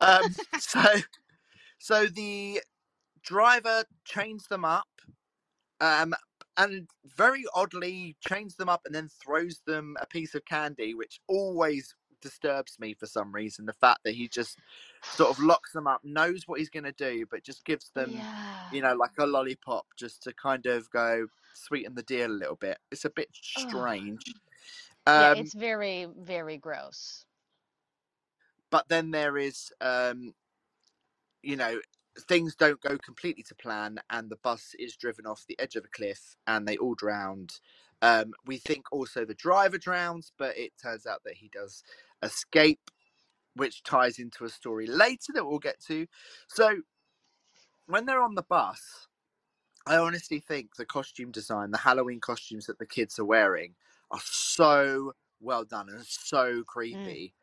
[0.00, 0.82] Um, so,
[1.78, 2.60] so the
[3.22, 4.88] driver chains them up,
[5.80, 6.14] um,
[6.56, 11.20] and very oddly chains them up and then throws them a piece of candy, which
[11.28, 11.94] always
[12.24, 13.66] disturbs me for some reason.
[13.66, 14.58] The fact that he just
[15.12, 18.10] sort of locks them up, knows what he's going to do, but just gives them,
[18.12, 18.68] Yeah.
[18.72, 22.56] you know, like a lollipop, just to kind of go sweeten the deal a little
[22.56, 22.78] bit.
[22.90, 24.34] It's a bit strange.
[25.12, 27.26] Yeah, Um, it's very, very gross.
[28.70, 30.34] but then there is um
[31.42, 31.80] you know
[32.28, 35.84] things don't go completely to plan and the bus is driven off the edge of
[35.84, 37.60] a cliff and they all drowned
[38.02, 41.84] um we think also the driver drowns but it turns out that he does
[42.24, 42.90] escape
[43.56, 46.06] which ties into a story later that we'll get to.
[46.48, 46.82] So
[47.86, 49.08] when they're on the bus
[49.86, 53.74] i honestly think the costume design the halloween costumes that the kids are wearing
[54.10, 56.66] are so well done and so Mm.
[56.66, 57.34] creepy.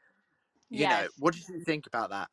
[0.72, 2.30] You know what did you think about that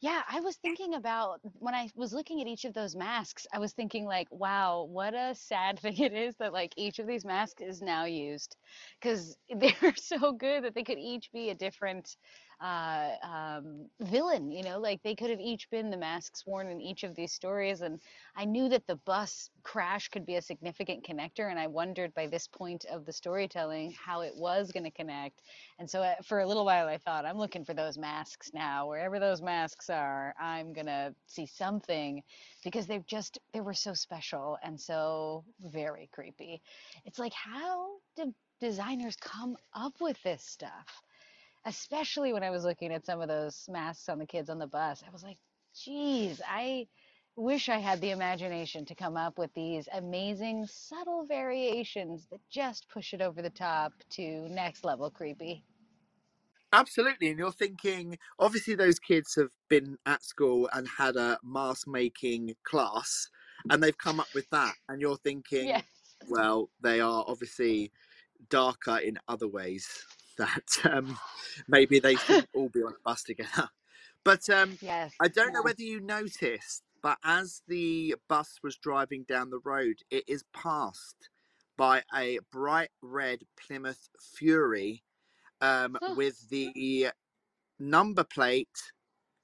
[0.00, 3.58] Yeah, I was thinking about when I was looking at each of those masks, I
[3.58, 7.24] was thinking like, wow, what a sad thing it is that like each of these
[7.24, 8.56] masks is now used.
[9.00, 12.16] Because they're so good that they could each be a different
[12.60, 16.80] uh, um, villain, you know, like they could have each been the masks worn in
[16.80, 17.80] each of these stories.
[17.80, 18.00] And
[18.36, 22.26] I knew that the bus crash could be a significant connector, and I wondered by
[22.26, 25.40] this point of the storytelling how it was going to connect.
[25.78, 28.88] And so uh, for a little while, I thought, I'm looking for those masks now.
[28.88, 32.22] Wherever those masks are, I'm going to see something
[32.62, 36.60] because they've just, they were so special and so very creepy.
[37.06, 41.02] It's like, how do designers come up with this stuff?
[41.66, 44.66] Especially when I was looking at some of those masks on the kids on the
[44.68, 45.02] bus.
[45.06, 45.38] I was like,
[45.74, 46.80] geez, I.
[47.36, 52.88] wish I had the imagination to come up with these amazing, subtle variations that just
[52.90, 55.64] push it over the top to next level creepy.
[56.72, 61.88] Absolutely, and you're thinking obviously those kids have been at school and had a mask
[61.88, 63.28] making class,
[63.70, 65.84] and they've come up with that, and you're thinking, Yes.
[66.28, 67.92] well, they are obviously
[68.50, 70.06] darker in other ways
[70.40, 71.18] that um,
[71.68, 73.68] maybe they shouldn't all be on a bus together.
[74.22, 75.14] But um, Yes.
[75.18, 79.96] I don't know whether you noticed, but as the bus was driving down the road,
[80.10, 81.30] it is passed
[81.78, 85.02] by a bright red Plymouth Fury
[85.62, 87.08] um, with the
[87.78, 88.68] number plate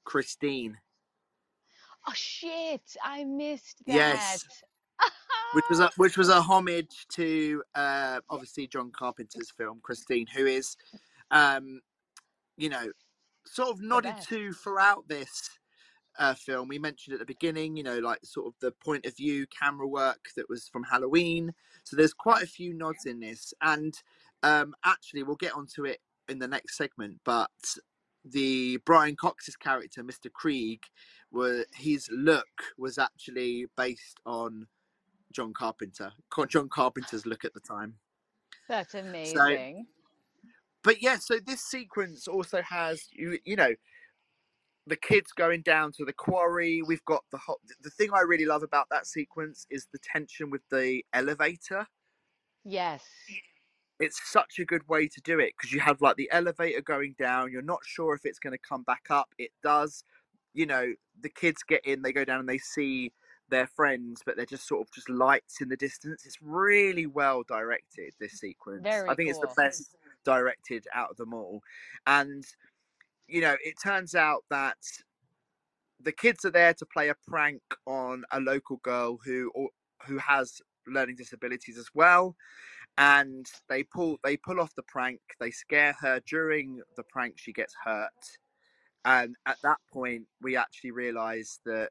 [0.04, 0.76] Christine,
[2.08, 2.96] Oh shit!
[3.02, 3.94] I missed that.
[3.94, 4.44] Yes.
[5.54, 10.44] Which was a which was a homage to uh, obviously John Carpenter's film Christine, who
[10.44, 10.76] is,
[11.30, 11.80] um,
[12.56, 12.90] you know,
[13.46, 15.48] sort of nodded to throughout this
[16.18, 16.68] uh, film.
[16.68, 19.86] We mentioned at the beginning, you know, like sort of the point of view camera
[19.86, 21.52] work that was from Halloween.
[21.84, 23.94] So there's quite a few nods in this, and
[24.42, 27.20] um, actually we'll get onto it in the next segment.
[27.24, 27.50] But
[28.24, 30.28] the Brian Cox's character, Mr.
[30.30, 30.80] Kreeg,
[31.30, 34.66] were his look was actually based on
[35.36, 36.10] John Carpenter,
[36.48, 37.94] John Carpenter's look at the time.
[38.70, 39.86] That's amazing.
[40.82, 43.74] But yeah, so this sequence also has you, you know,
[44.86, 46.80] the kids going down to the quarry.
[46.80, 47.60] We've got the whole.
[47.82, 51.86] The thing I really love about that sequence is the tension with the elevator.
[52.64, 53.04] yes.
[53.98, 57.14] It's such a good way to do it because you have like the elevator going
[57.18, 57.50] down.
[57.50, 59.28] You're not sure if it's going to come back up.
[59.38, 60.04] It does.
[60.52, 63.10] You know, the kids get in, they go down, and they see
[63.48, 66.24] their friends, but they're just sort of just lights in the distance.
[66.26, 68.14] It's really well directed.
[68.20, 71.60] This sequence, Very I think it's the best directed out of them all,
[72.06, 72.44] and
[73.28, 74.78] you know, it turns out that
[76.00, 79.68] the kids are there to play a prank on a local girl who or,
[80.06, 82.36] who has learning disabilities as well
[82.98, 85.20] and they pull they pull off the prank.
[85.38, 86.20] They scare her.
[86.26, 88.10] During the prank she gets hurt.
[89.04, 91.90] And at that point we actually realize that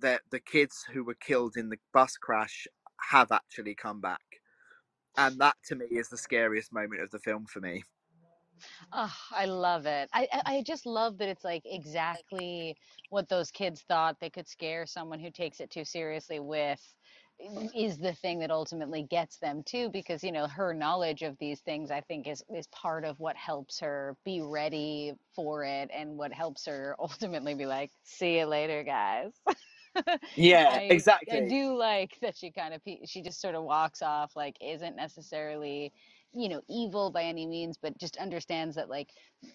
[0.00, 2.66] that the kids who were killed in the bus crash
[3.10, 4.40] have actually come back
[5.16, 7.84] and that to me is the scariest moment of the film for me
[8.92, 10.08] Oh, I love it.
[10.12, 12.76] I, I just love that it's like exactly
[13.10, 16.80] what those kids thought they could scare someone who takes it too seriously with
[17.74, 21.60] is the thing that ultimately gets them too because you know her knowledge of these
[21.60, 26.16] things I think is is part of what helps her be ready for it and
[26.16, 29.32] what helps her ultimately be like see you later guys.
[30.36, 34.36] yeah I I do like that she kind of she just sort of walks off
[34.36, 35.92] like isn't necessarily
[36.32, 39.10] you know evil by any means but just understands that like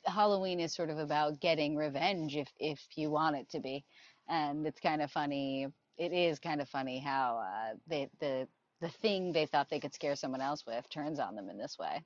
[0.06, 3.84] Halloween is sort of about getting revenge if if you want it to be
[4.30, 8.48] and it's kind of funny it is kind of funny how uh they the
[8.82, 11.78] the thing they thought they could scare someone else with turns on them in this
[11.78, 12.04] way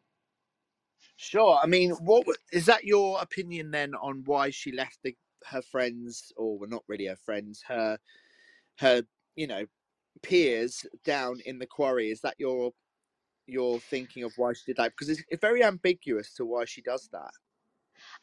[1.18, 1.60] Sure.
[1.62, 6.32] I mean, what is that your opinion then on why she left the, her friends,
[6.36, 7.98] or well, not really her friends, her
[8.80, 9.04] her
[9.36, 9.66] you know
[10.22, 12.12] peers down in the quarry?
[12.12, 12.72] Is that your
[13.48, 14.92] your thinking of why she did that?
[14.92, 17.32] Because it's, very ambiguous to why she does that.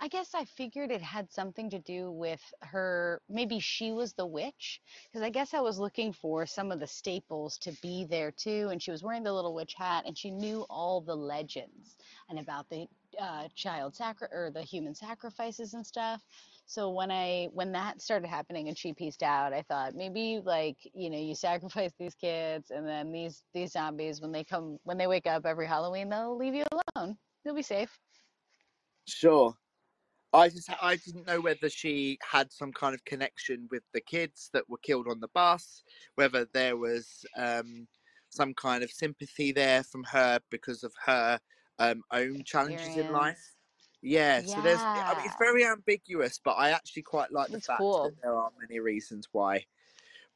[0.01, 3.23] I guess I figured it had something to do with her.
[3.29, 6.87] Maybe she was the witch, because I guess I was looking for some of the
[6.87, 8.69] staples to be there too.
[8.71, 11.97] And she was wearing the little witch hat, and she knew all the legends
[12.29, 12.87] and about the
[13.21, 16.23] uh, child sacri or the human sacrifices and stuff.
[16.67, 20.77] So when I when that started happening and she pieced out, I thought maybe like
[20.95, 24.97] you know you sacrifice these kids, and then these these zombies when they come when
[24.99, 26.65] they wake up every Halloween, they'll leave you
[26.97, 27.17] alone.
[27.45, 27.99] You'll be safe.
[29.07, 29.55] Sure.
[30.33, 34.49] I just I didn't know whether she had some kind of connection with the kids
[34.55, 35.83] that were killed on the bus,
[36.15, 37.87] whether there was um,
[38.31, 41.39] some kind of sympathy there from her because of her
[41.79, 43.52] um, own challenges in life.
[44.03, 44.11] Experience.
[44.11, 47.67] Yeah, so there's I mean it's very ambiguous, but I actually quite like the It's
[47.67, 48.03] fact cool.
[48.03, 49.67] that there are many reasons why.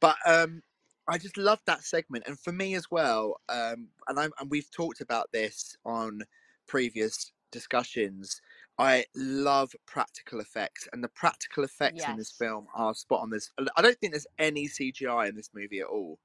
[0.01, 0.63] But um
[1.07, 4.71] I just love that segment and for me as well, um and I and we've
[4.71, 6.23] talked about this on
[6.67, 8.41] previous discussions.
[8.79, 13.51] I love practical effects and the practical effects in this film are spot on this
[13.77, 16.19] I don't think there's any CGI in this movie at all.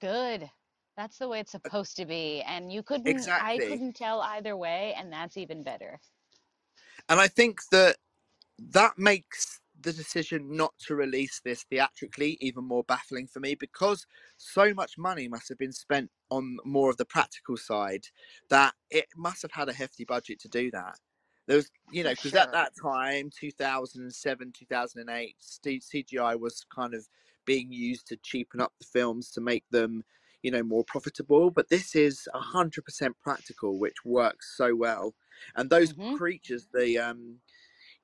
[0.00, 0.50] Good.
[0.96, 2.42] That's the way it's supposed to be.
[2.42, 6.00] And you couldn't, I couldn't tell either way, and that's even better.
[7.08, 7.96] And I think that
[8.58, 14.06] that makes the decision not to release this theatrically even more baffling for me because
[14.36, 18.04] so much money must have been spent on more of the practical side
[18.50, 20.98] that it must have had a hefty budget to do that.
[21.46, 27.06] There was, you know, because at that time, 2007, 2008, CGI was kind of
[27.46, 30.02] being used to cheapen up the films to make them
[30.42, 35.14] you know more profitable but this is 100% practical which works so well
[35.56, 36.18] and those Mhm.
[36.18, 37.40] creatures the um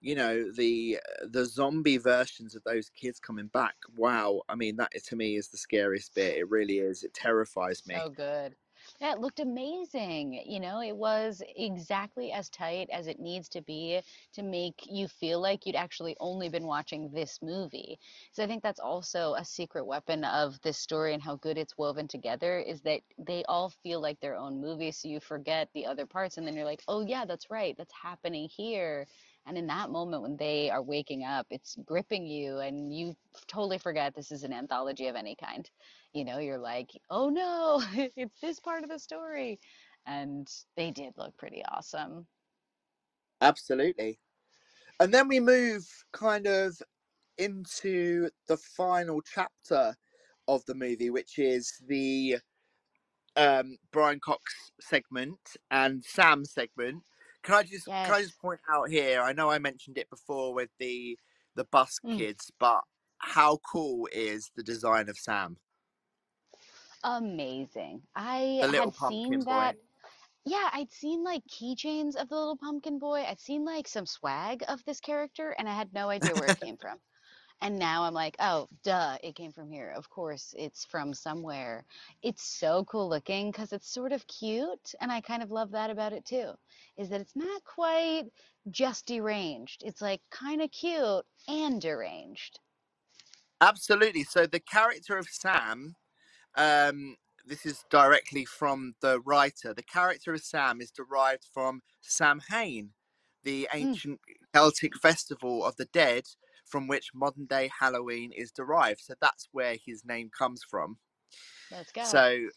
[0.00, 4.92] you know the the zombie versions of those kids coming back wow i mean that
[5.04, 8.56] to me is the scariest bit it really is it terrifies me So good.
[9.04, 10.32] It looked amazing.
[10.46, 14.00] You know, it was exactly as tight as it needs to be
[14.32, 18.00] to make you feel like you'd actually only been watching this movie.
[18.32, 21.76] So I think that's also a secret weapon of this story and how good it's
[21.76, 24.90] woven together is that they all feel like their own movie.
[24.90, 27.76] So you forget the other parts and then you're like, oh, yeah, that's right.
[27.76, 29.06] That's happening here.
[29.46, 33.14] And in that moment when they are waking up, it's gripping you and you
[33.46, 35.68] totally forget this is an anthology of any kind
[36.14, 37.82] you know, you're like, oh no,
[38.16, 39.60] it's this part of the story.
[40.06, 42.26] And they did look pretty awesome.
[43.40, 44.18] absolutely
[45.00, 46.76] and then we move kind of
[47.38, 49.94] into the final chapter
[50.48, 52.38] of the movie which is the
[53.36, 57.02] um brian cox segment and sam segment
[57.44, 60.54] can i just can i just point out here i know i mentioned it before
[60.54, 61.18] with the
[61.54, 62.18] the bus Mm.
[62.18, 62.82] kids but
[63.18, 65.58] how cool is the design of sam
[67.04, 68.02] Amazing.
[68.16, 69.76] I had seen boy that.
[70.46, 73.24] Yeah, I'd seen like keychains of the little pumpkin boy.
[73.24, 76.56] I'd seen like some swag of this character, and I had no idea where it
[76.56, 77.00] came from.
[77.60, 79.90] And now I'm like, oh, duh, it came from here.
[79.90, 81.84] Of course, it's from somewhere.
[82.22, 84.94] It's so cool looking because it's sort of cute.
[85.00, 86.52] And I kind of love that about it too,
[86.96, 88.30] is that it's not quite
[88.70, 89.82] just deranged.
[89.82, 92.60] It's like kind of cute and deranged.
[93.60, 94.24] Absolutely.
[94.24, 95.96] So the character of Sam,
[96.56, 99.74] um, this is directly from the writer.
[99.74, 102.94] The character of Sam is derived from Samhain,
[103.44, 104.20] the Mm, ancient
[104.54, 106.24] Celtic festival of the dead,
[106.74, 109.00] from which modern day Halloween is derived.
[109.00, 110.98] So that's where his name comes from.
[111.70, 112.02] let's go.
[112.02, 112.48] So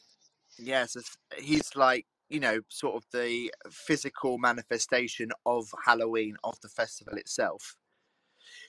[0.57, 6.69] yes, it's- he's like you know sort of the physical manifestation of Halloween of the
[6.69, 7.75] festival itself.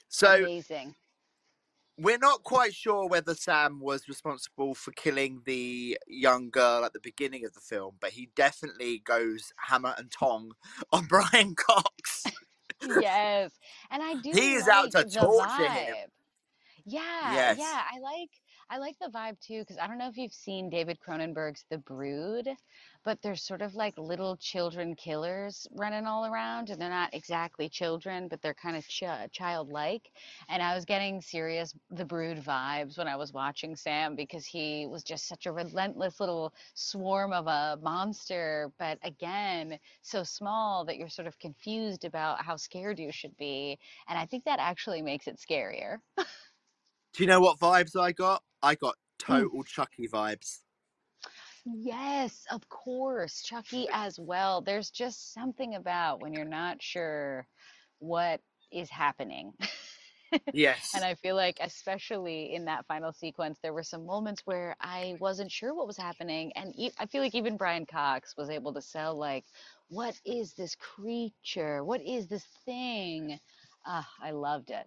[0.07, 0.95] So Amazing.
[1.97, 6.99] we're not quite sure whether Sam was responsible for killing the young girl at the
[7.01, 10.51] beginning of the film, but he definitely goes hammer and tong
[10.93, 12.23] on Brian Cox.
[12.81, 13.51] Yes.
[13.91, 15.95] And I do He is out to the torture him.
[15.95, 16.05] vibe.
[16.85, 17.57] Yeah, Yes.
[17.59, 18.29] yeah, I like
[18.71, 21.79] I like the vibe too because I don't know if you've seen David Cronenberg's The
[21.79, 22.47] Brood,
[23.03, 27.67] but there's sort of like little children killers running all around, and they're not exactly
[27.67, 30.11] children, but they're kind of ch childlike.
[30.49, 34.85] And I was getting serious The Brood vibes when I was watching Sam because he
[34.85, 40.97] was just such a relentless little swarm of a monster, but again, so small that
[40.97, 43.79] you're sort of confused about how scared you should be.
[44.07, 45.97] And I think that actually makes it scarier.
[47.13, 48.43] Do you know what vibes I got?
[48.61, 48.95] I got
[49.29, 49.51] Mm.
[49.51, 50.59] total Chucky vibes.
[51.65, 53.41] Yes, of course.
[53.43, 54.61] Chucky as well.
[54.61, 57.47] There's just something about when you're not sure
[57.99, 58.41] what
[58.71, 59.53] is happening.
[60.53, 60.91] Yes.
[60.93, 65.15] and I feel like, especially in that final sequence, there were some moments where I
[65.19, 66.51] wasn't sure what was happening.
[66.55, 69.45] And e- I feel like even Brian Cox was able to sell, like,
[69.89, 71.83] what is this creature?
[71.83, 73.39] What is this thing?
[73.85, 74.85] Ah, I loved it.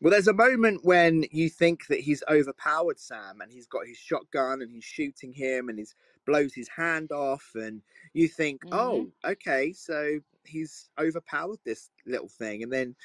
[0.00, 3.96] Well, there's a moment when you think that he's overpowered Sam and he's got his
[3.98, 5.86] shotgun and he's shooting him and he
[6.26, 7.50] blows his hand off.
[7.54, 7.82] And
[8.14, 12.62] you think, hmm oh, okay, so he's overpowered this little thing.
[12.62, 12.96] And then,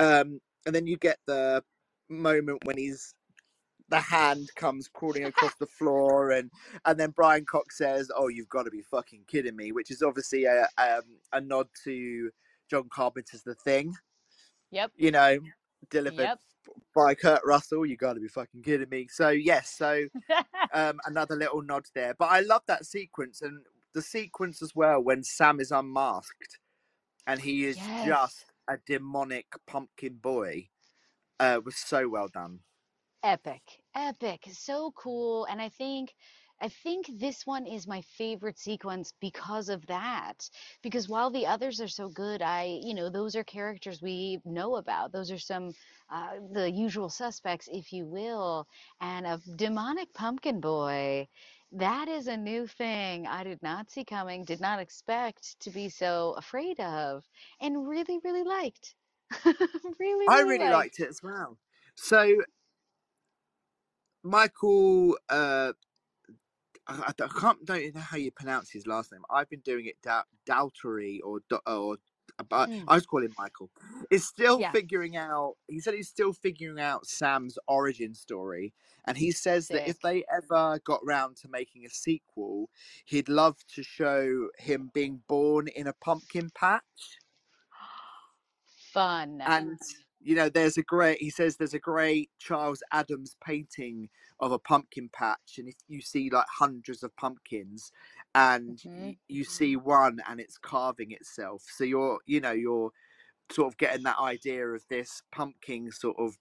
[0.00, 1.64] um, and then you get the
[2.08, 3.14] moment when he's
[3.88, 6.50] the hand comes crawling across the floor and
[6.86, 10.02] and then Brian Cox says, "Oh, you've got to be fucking kidding me," which is
[10.02, 12.30] obviously a um, a nod to
[12.70, 13.94] John Carpenter's The Thing,
[14.70, 15.40] Yep, you know,
[15.90, 16.40] delivered yep.
[16.94, 17.86] by Kurt Russell.
[17.86, 19.08] You got to be fucking kidding me.
[19.10, 20.06] So yes, so
[20.74, 22.14] um, another little nod there.
[22.18, 23.64] But I love that sequence and
[23.94, 26.58] the sequence as well when Sam is unmasked
[27.26, 28.06] and he is Yes.
[28.06, 30.68] just a demonic pumpkin boy.
[31.38, 32.60] Uh, was so well done.
[33.22, 33.62] Epic,
[33.94, 35.46] epic, so cool.
[35.46, 36.14] And I think,
[36.60, 40.48] I think this one is my favorite sequence because of that.
[40.82, 44.76] Because while the others are so good, I, you know, those are characters we know
[44.76, 45.12] about.
[45.12, 45.72] Those are some,
[46.10, 48.66] uh, the usual suspects, if you will.
[49.00, 51.28] And a demonic pumpkin boy,
[51.72, 55.88] that is a new thing I did not see coming, did not expect to be
[55.88, 57.24] so afraid of,
[57.60, 58.94] and really, really liked.
[60.00, 60.96] Really, I really really liked.
[60.96, 61.58] liked it as well.
[61.96, 62.36] So
[64.22, 65.72] Michael, uh,
[66.90, 69.22] I, I don't- can't don't know how you pronounce his last name.
[69.30, 70.24] I've been doing it da-
[71.24, 71.98] or or
[72.48, 72.84] but Mm.
[72.88, 73.70] I was calling Michael,
[74.10, 74.72] is still Yeah.
[74.72, 75.56] figuring out.
[75.68, 78.72] He said he's still figuring out Sam's origin story,
[79.04, 82.70] and he says that if they ever got round to making a sequel,
[83.04, 87.18] he'd love to show him being born in a pumpkin patch.
[88.92, 89.40] Fun.
[89.42, 89.78] And
[90.20, 91.18] you know, there's a great.
[91.20, 94.10] He says there's a great Charles Addams painting
[94.40, 97.92] of a pumpkin patch, and if you see like hundreds of pumpkins,
[98.34, 98.90] and Mhm.
[98.96, 102.92] y- you see one and it's carving itself, so you're, you know, you're
[103.52, 106.38] sort of getting that idea of this pumpkin sort of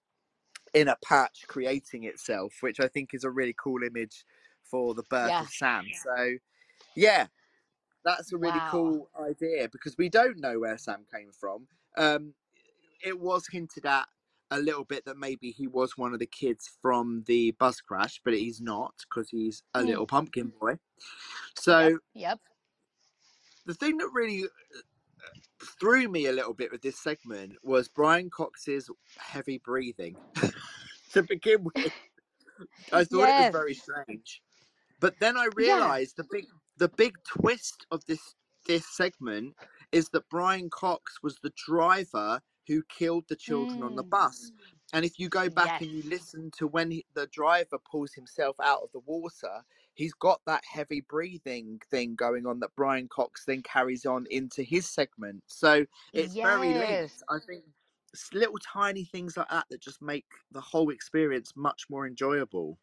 [0.73, 4.25] in a patch creating itself, which I think is a really cool image
[4.63, 5.41] for the birth Yeah.
[5.41, 5.91] of Sam.
[5.93, 6.37] So,
[6.95, 7.27] yeah,
[8.03, 8.65] that's a really Wow.
[8.65, 11.67] cool idea because we don't know where Sam came from.
[11.97, 12.35] Um,
[13.03, 14.07] it was hinted at
[14.51, 18.21] a little bit that maybe he was one of the kids from the bus crash,
[18.23, 19.85] but he's not because he's a Mm.
[19.85, 20.79] little pumpkin boy.
[21.55, 22.39] So Yep.
[23.65, 24.45] the thing that really
[25.79, 30.17] threw me a little bit with this segment was Brian Cox's heavy breathing.
[31.13, 31.93] to begin with,
[32.91, 34.41] I thought it was very strange.
[34.99, 35.93] But then I Yeah.
[35.95, 36.47] realised the big
[36.77, 38.35] the big twist of this
[38.67, 39.55] this segment
[39.91, 44.09] is that Brian Cox was the driver who killed the children on the Mm.
[44.11, 44.53] bus.
[44.93, 48.57] And if you go back and you listen to when he, the driver pulls himself
[48.63, 49.65] out of the water,
[49.95, 54.63] he's got that heavy breathing thing going on that Brian Cox then carries on into
[54.63, 55.43] his segment.
[55.47, 57.23] So it's very linked.
[57.29, 57.65] I think
[58.33, 62.79] little tiny things like that that just make the whole experience much more enjoyable.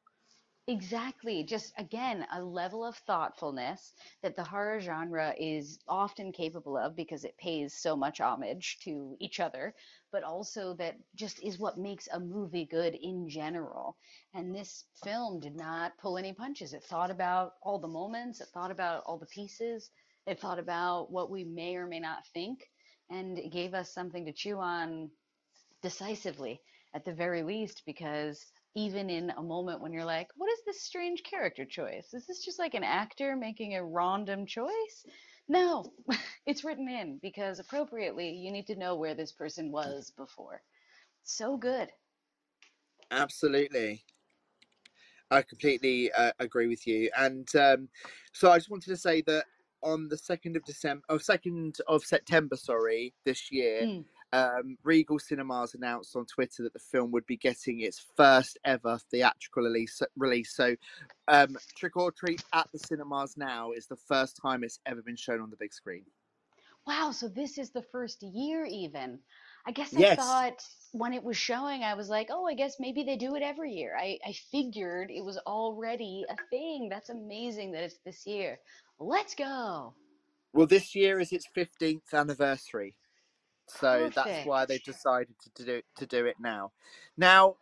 [0.68, 1.42] Exactly.
[1.42, 7.24] Just again, a level of thoughtfulness that the horror genre is often capable of because
[7.24, 9.74] it pays so much homage to each other,
[10.12, 13.96] but also that just is what makes a movie good in general.
[14.34, 16.74] And this film did not pull any punches.
[16.74, 19.90] It thought about all the moments, it thought about all the pieces,
[20.26, 22.70] it thought about what we may or may not think,
[23.10, 25.10] and it gave us something to chew on
[25.82, 26.60] decisively
[26.94, 28.44] at the very least because
[28.76, 32.44] even in a moment when you're like what is this strange character choice is this
[32.44, 35.04] just like an actor making a random choice
[35.48, 35.92] no
[36.46, 40.62] it's written in because appropriately you need to know where this person was before
[41.24, 41.90] so good
[43.10, 44.02] Absolutely.
[45.30, 47.10] I completely uh, agree with you.
[47.16, 47.88] And um,
[48.32, 49.44] so I just wanted to say that
[49.82, 54.04] on the 2nd of December, oh, 2nd of September, sorry, this year, Mm.
[54.32, 58.98] Um, Regal Cinemas announced on Twitter that the film would be getting its first ever
[59.10, 60.02] theatrical release.
[60.16, 60.54] release.
[60.54, 60.76] So,
[61.28, 65.16] um, Trick or Treat at the cinemas now is the first time it's ever been
[65.16, 66.04] shown on the big screen.
[66.86, 69.18] wow so this is the first year even
[69.66, 70.16] i guess i Yes.
[70.16, 73.42] thought when it was showing i was like oh i guess maybe they do it
[73.42, 78.26] every year i, I figured it was already a thing that's amazing that it's this
[78.26, 78.58] year
[78.98, 79.94] let's go
[80.52, 82.96] Well, this year is its 15th anniversary.
[83.66, 84.86] So that's why they Perfect.
[84.86, 86.72] decided to do to do it now.
[87.16, 87.56] Now,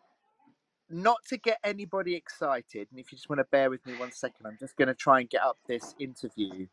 [0.91, 4.13] not to get anybody excited, and if you just want to bear with me one
[4.13, 6.67] second, I'm just going to try and get up this interview.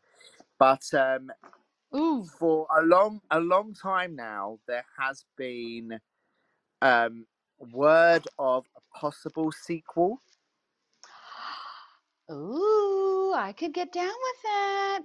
[0.58, 1.30] But um,
[1.96, 5.98] ooh for a long a long time now, there has been
[6.82, 7.26] um,
[7.58, 10.20] word of a possible sequel.
[12.30, 15.00] Ooh, I could get down with that.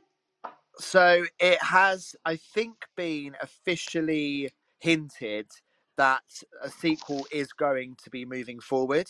[0.80, 5.50] So it has, I think, been officially hinted
[5.98, 6.24] that
[6.62, 9.08] a sequel is going to be moving forward.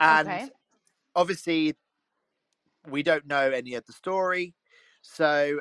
[0.00, 0.50] And Okay.
[1.16, 1.76] obviously,
[2.88, 4.54] we don't know any of the story.
[5.02, 5.60] So,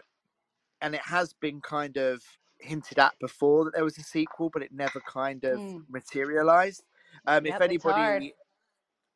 [0.81, 2.23] and it has been kind of
[2.59, 5.85] hinted at before that there was a sequel, but it never kind of Mm.
[5.89, 6.83] materialized.
[7.27, 8.35] Um, Yep, if anybody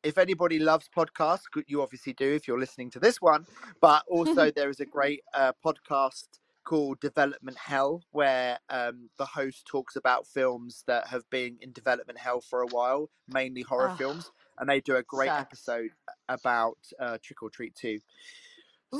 [0.04, 3.46] if anybody loves podcasts, you obviously do if you're listening to this one.
[3.80, 6.28] But also, there is a great uh, podcast
[6.64, 12.18] called Development Hell, where um, the host talks about films that have been in development
[12.18, 15.40] hell for a while, mainly horror Ugh, films, and they do a great sucks.
[15.40, 15.90] episode
[16.28, 17.98] about uh, Trick or Treat 2.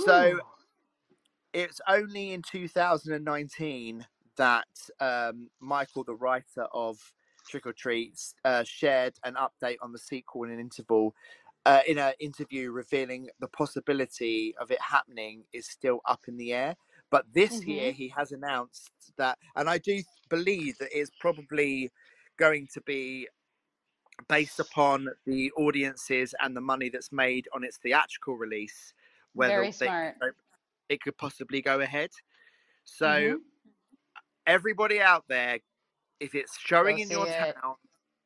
[0.05, 0.41] So
[1.53, 4.67] it's only in 2019 that
[5.01, 6.99] um, Michael, the writer of
[7.49, 11.15] Trick or Treats, uh, shared an update on the sequel in an interval.
[11.67, 16.53] Uh, in an interview revealing the possibility of it happening is still up in the
[16.53, 16.77] air.
[17.11, 17.93] But this year Mhm.
[17.93, 21.91] he has announced that, and I do believe that it's probably
[22.37, 23.29] going to be
[24.29, 28.95] based upon the audiences and the money that's made on its theatrical release,
[29.35, 30.17] whether Very they, smart.
[30.89, 32.11] it could possibly go ahead.
[32.85, 33.43] So Mhm.
[34.47, 35.61] everybody out there,
[36.25, 37.55] if it's showing Go in your it.
[37.55, 37.75] town,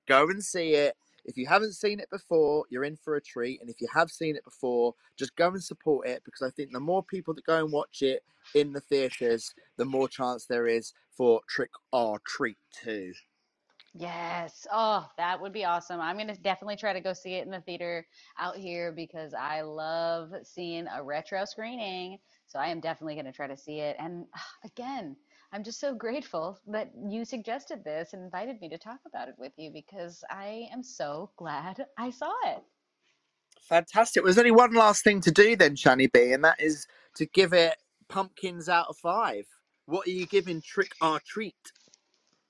[0.07, 0.97] go and see it.
[1.25, 3.61] If you haven't seen it before, you're in for a treat.
[3.61, 6.73] And if you have seen it before, just go and support it because I think
[6.73, 8.23] the more people that go and watch it
[8.55, 13.13] in the theatres, the more chance there is for Trick or Treat too.
[13.95, 14.67] Yes.
[14.73, 16.01] Oh, that would be awesome.
[16.01, 18.07] I'm going to definitely try to go see it in the theater
[18.39, 22.19] out here because I love seeing a retro screening.
[22.47, 23.97] So I am definitely going to try to see it.
[23.99, 24.27] And
[24.65, 25.17] again,
[25.53, 29.35] I'm just so grateful that you suggested this and invited me to talk about it
[29.39, 32.63] with you because I am so glad I saw it.
[33.63, 34.23] Fantastic.
[34.23, 36.87] Well, there's only one last thing to do then, Shani B, and that is
[37.17, 37.77] to give it
[38.09, 39.47] pumpkins out of five.
[39.87, 41.55] What are you giving Trick or Treat?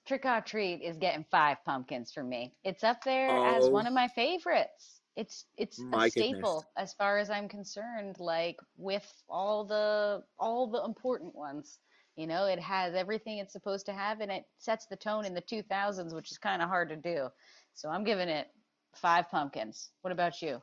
[0.06, 2.54] Trick or Treat is getting five pumpkins for me.
[2.64, 3.70] It's up there as oh.
[3.70, 5.00] one of my favorites.
[5.16, 6.38] It's it's a my goodness.
[6.38, 11.78] staple as far as I'm concerned, like with all the all the important ones.
[12.18, 15.34] You know, it has everything it's supposed to have and it sets the tone in
[15.34, 17.28] the 2000s, which is kind of hard to do.
[17.74, 18.48] So I'm giving it
[18.96, 19.90] five pumpkins.
[20.00, 20.60] What about you?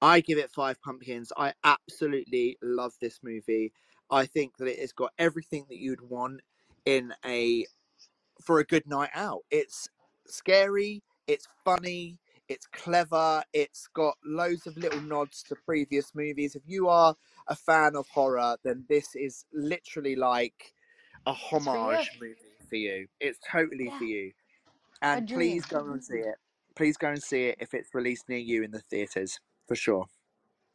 [0.00, 1.34] I give it five pumpkins.
[1.36, 3.74] I absolutely love this movie.
[4.10, 6.40] I think that it has got everything that you'd want
[6.86, 7.66] in a
[8.42, 9.40] for a good night out.
[9.50, 9.86] It's
[10.26, 16.56] scary, it's funny, it's clever, it's got loads of little nods to previous movies.
[16.56, 17.16] If you are
[17.48, 20.74] a fan of horror, then this is literally like
[21.26, 22.36] a It's for homage movie
[22.68, 23.08] for you.
[23.20, 24.32] It's totally Yeah, for you.
[25.02, 26.36] And please go and see it.
[26.76, 30.06] Please go and see it if it's released near you in the theatres, for sure.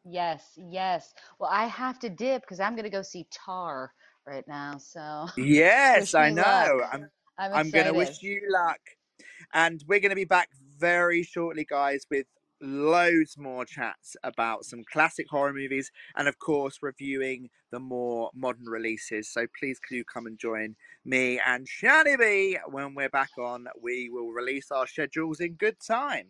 [0.06, 1.14] Yes, yes.
[1.40, 3.94] Well, I have to dip because I'm gonna go see Tar
[4.26, 4.80] right now.
[4.80, 6.74] So Yes, I me luck.
[6.74, 6.82] know.
[6.92, 8.82] I'm I'm I'm gonna wish you luck.
[9.54, 10.50] And we're gonna be back
[10.80, 12.28] very shortly, guys, with
[12.62, 18.66] loads more chats about some classic horror movies and of course reviewing the more modern
[18.66, 19.28] releases.
[19.30, 23.68] So please do come and join me and Shani B when we're back on.
[23.82, 26.28] We will release our schedules in good time.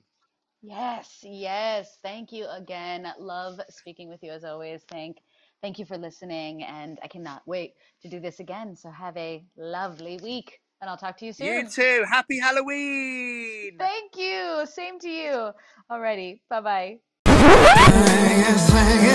[0.64, 2.00] Yes, yes.
[2.02, 3.08] Thank you again.
[3.20, 4.84] Love speaking with you as always.
[4.90, 5.18] Thank
[5.62, 8.76] thank you for listening and I cannot wait to do this again.
[8.76, 11.70] So have a lovely week and I'll talk to you You soon.
[11.70, 12.04] too.
[12.10, 13.78] Happy Halloween!
[13.80, 14.66] Thank you.
[14.66, 15.52] Same to you.
[15.90, 16.42] Alrighty.
[16.50, 16.98] Bye-bye.
[17.26, 19.13] Scream,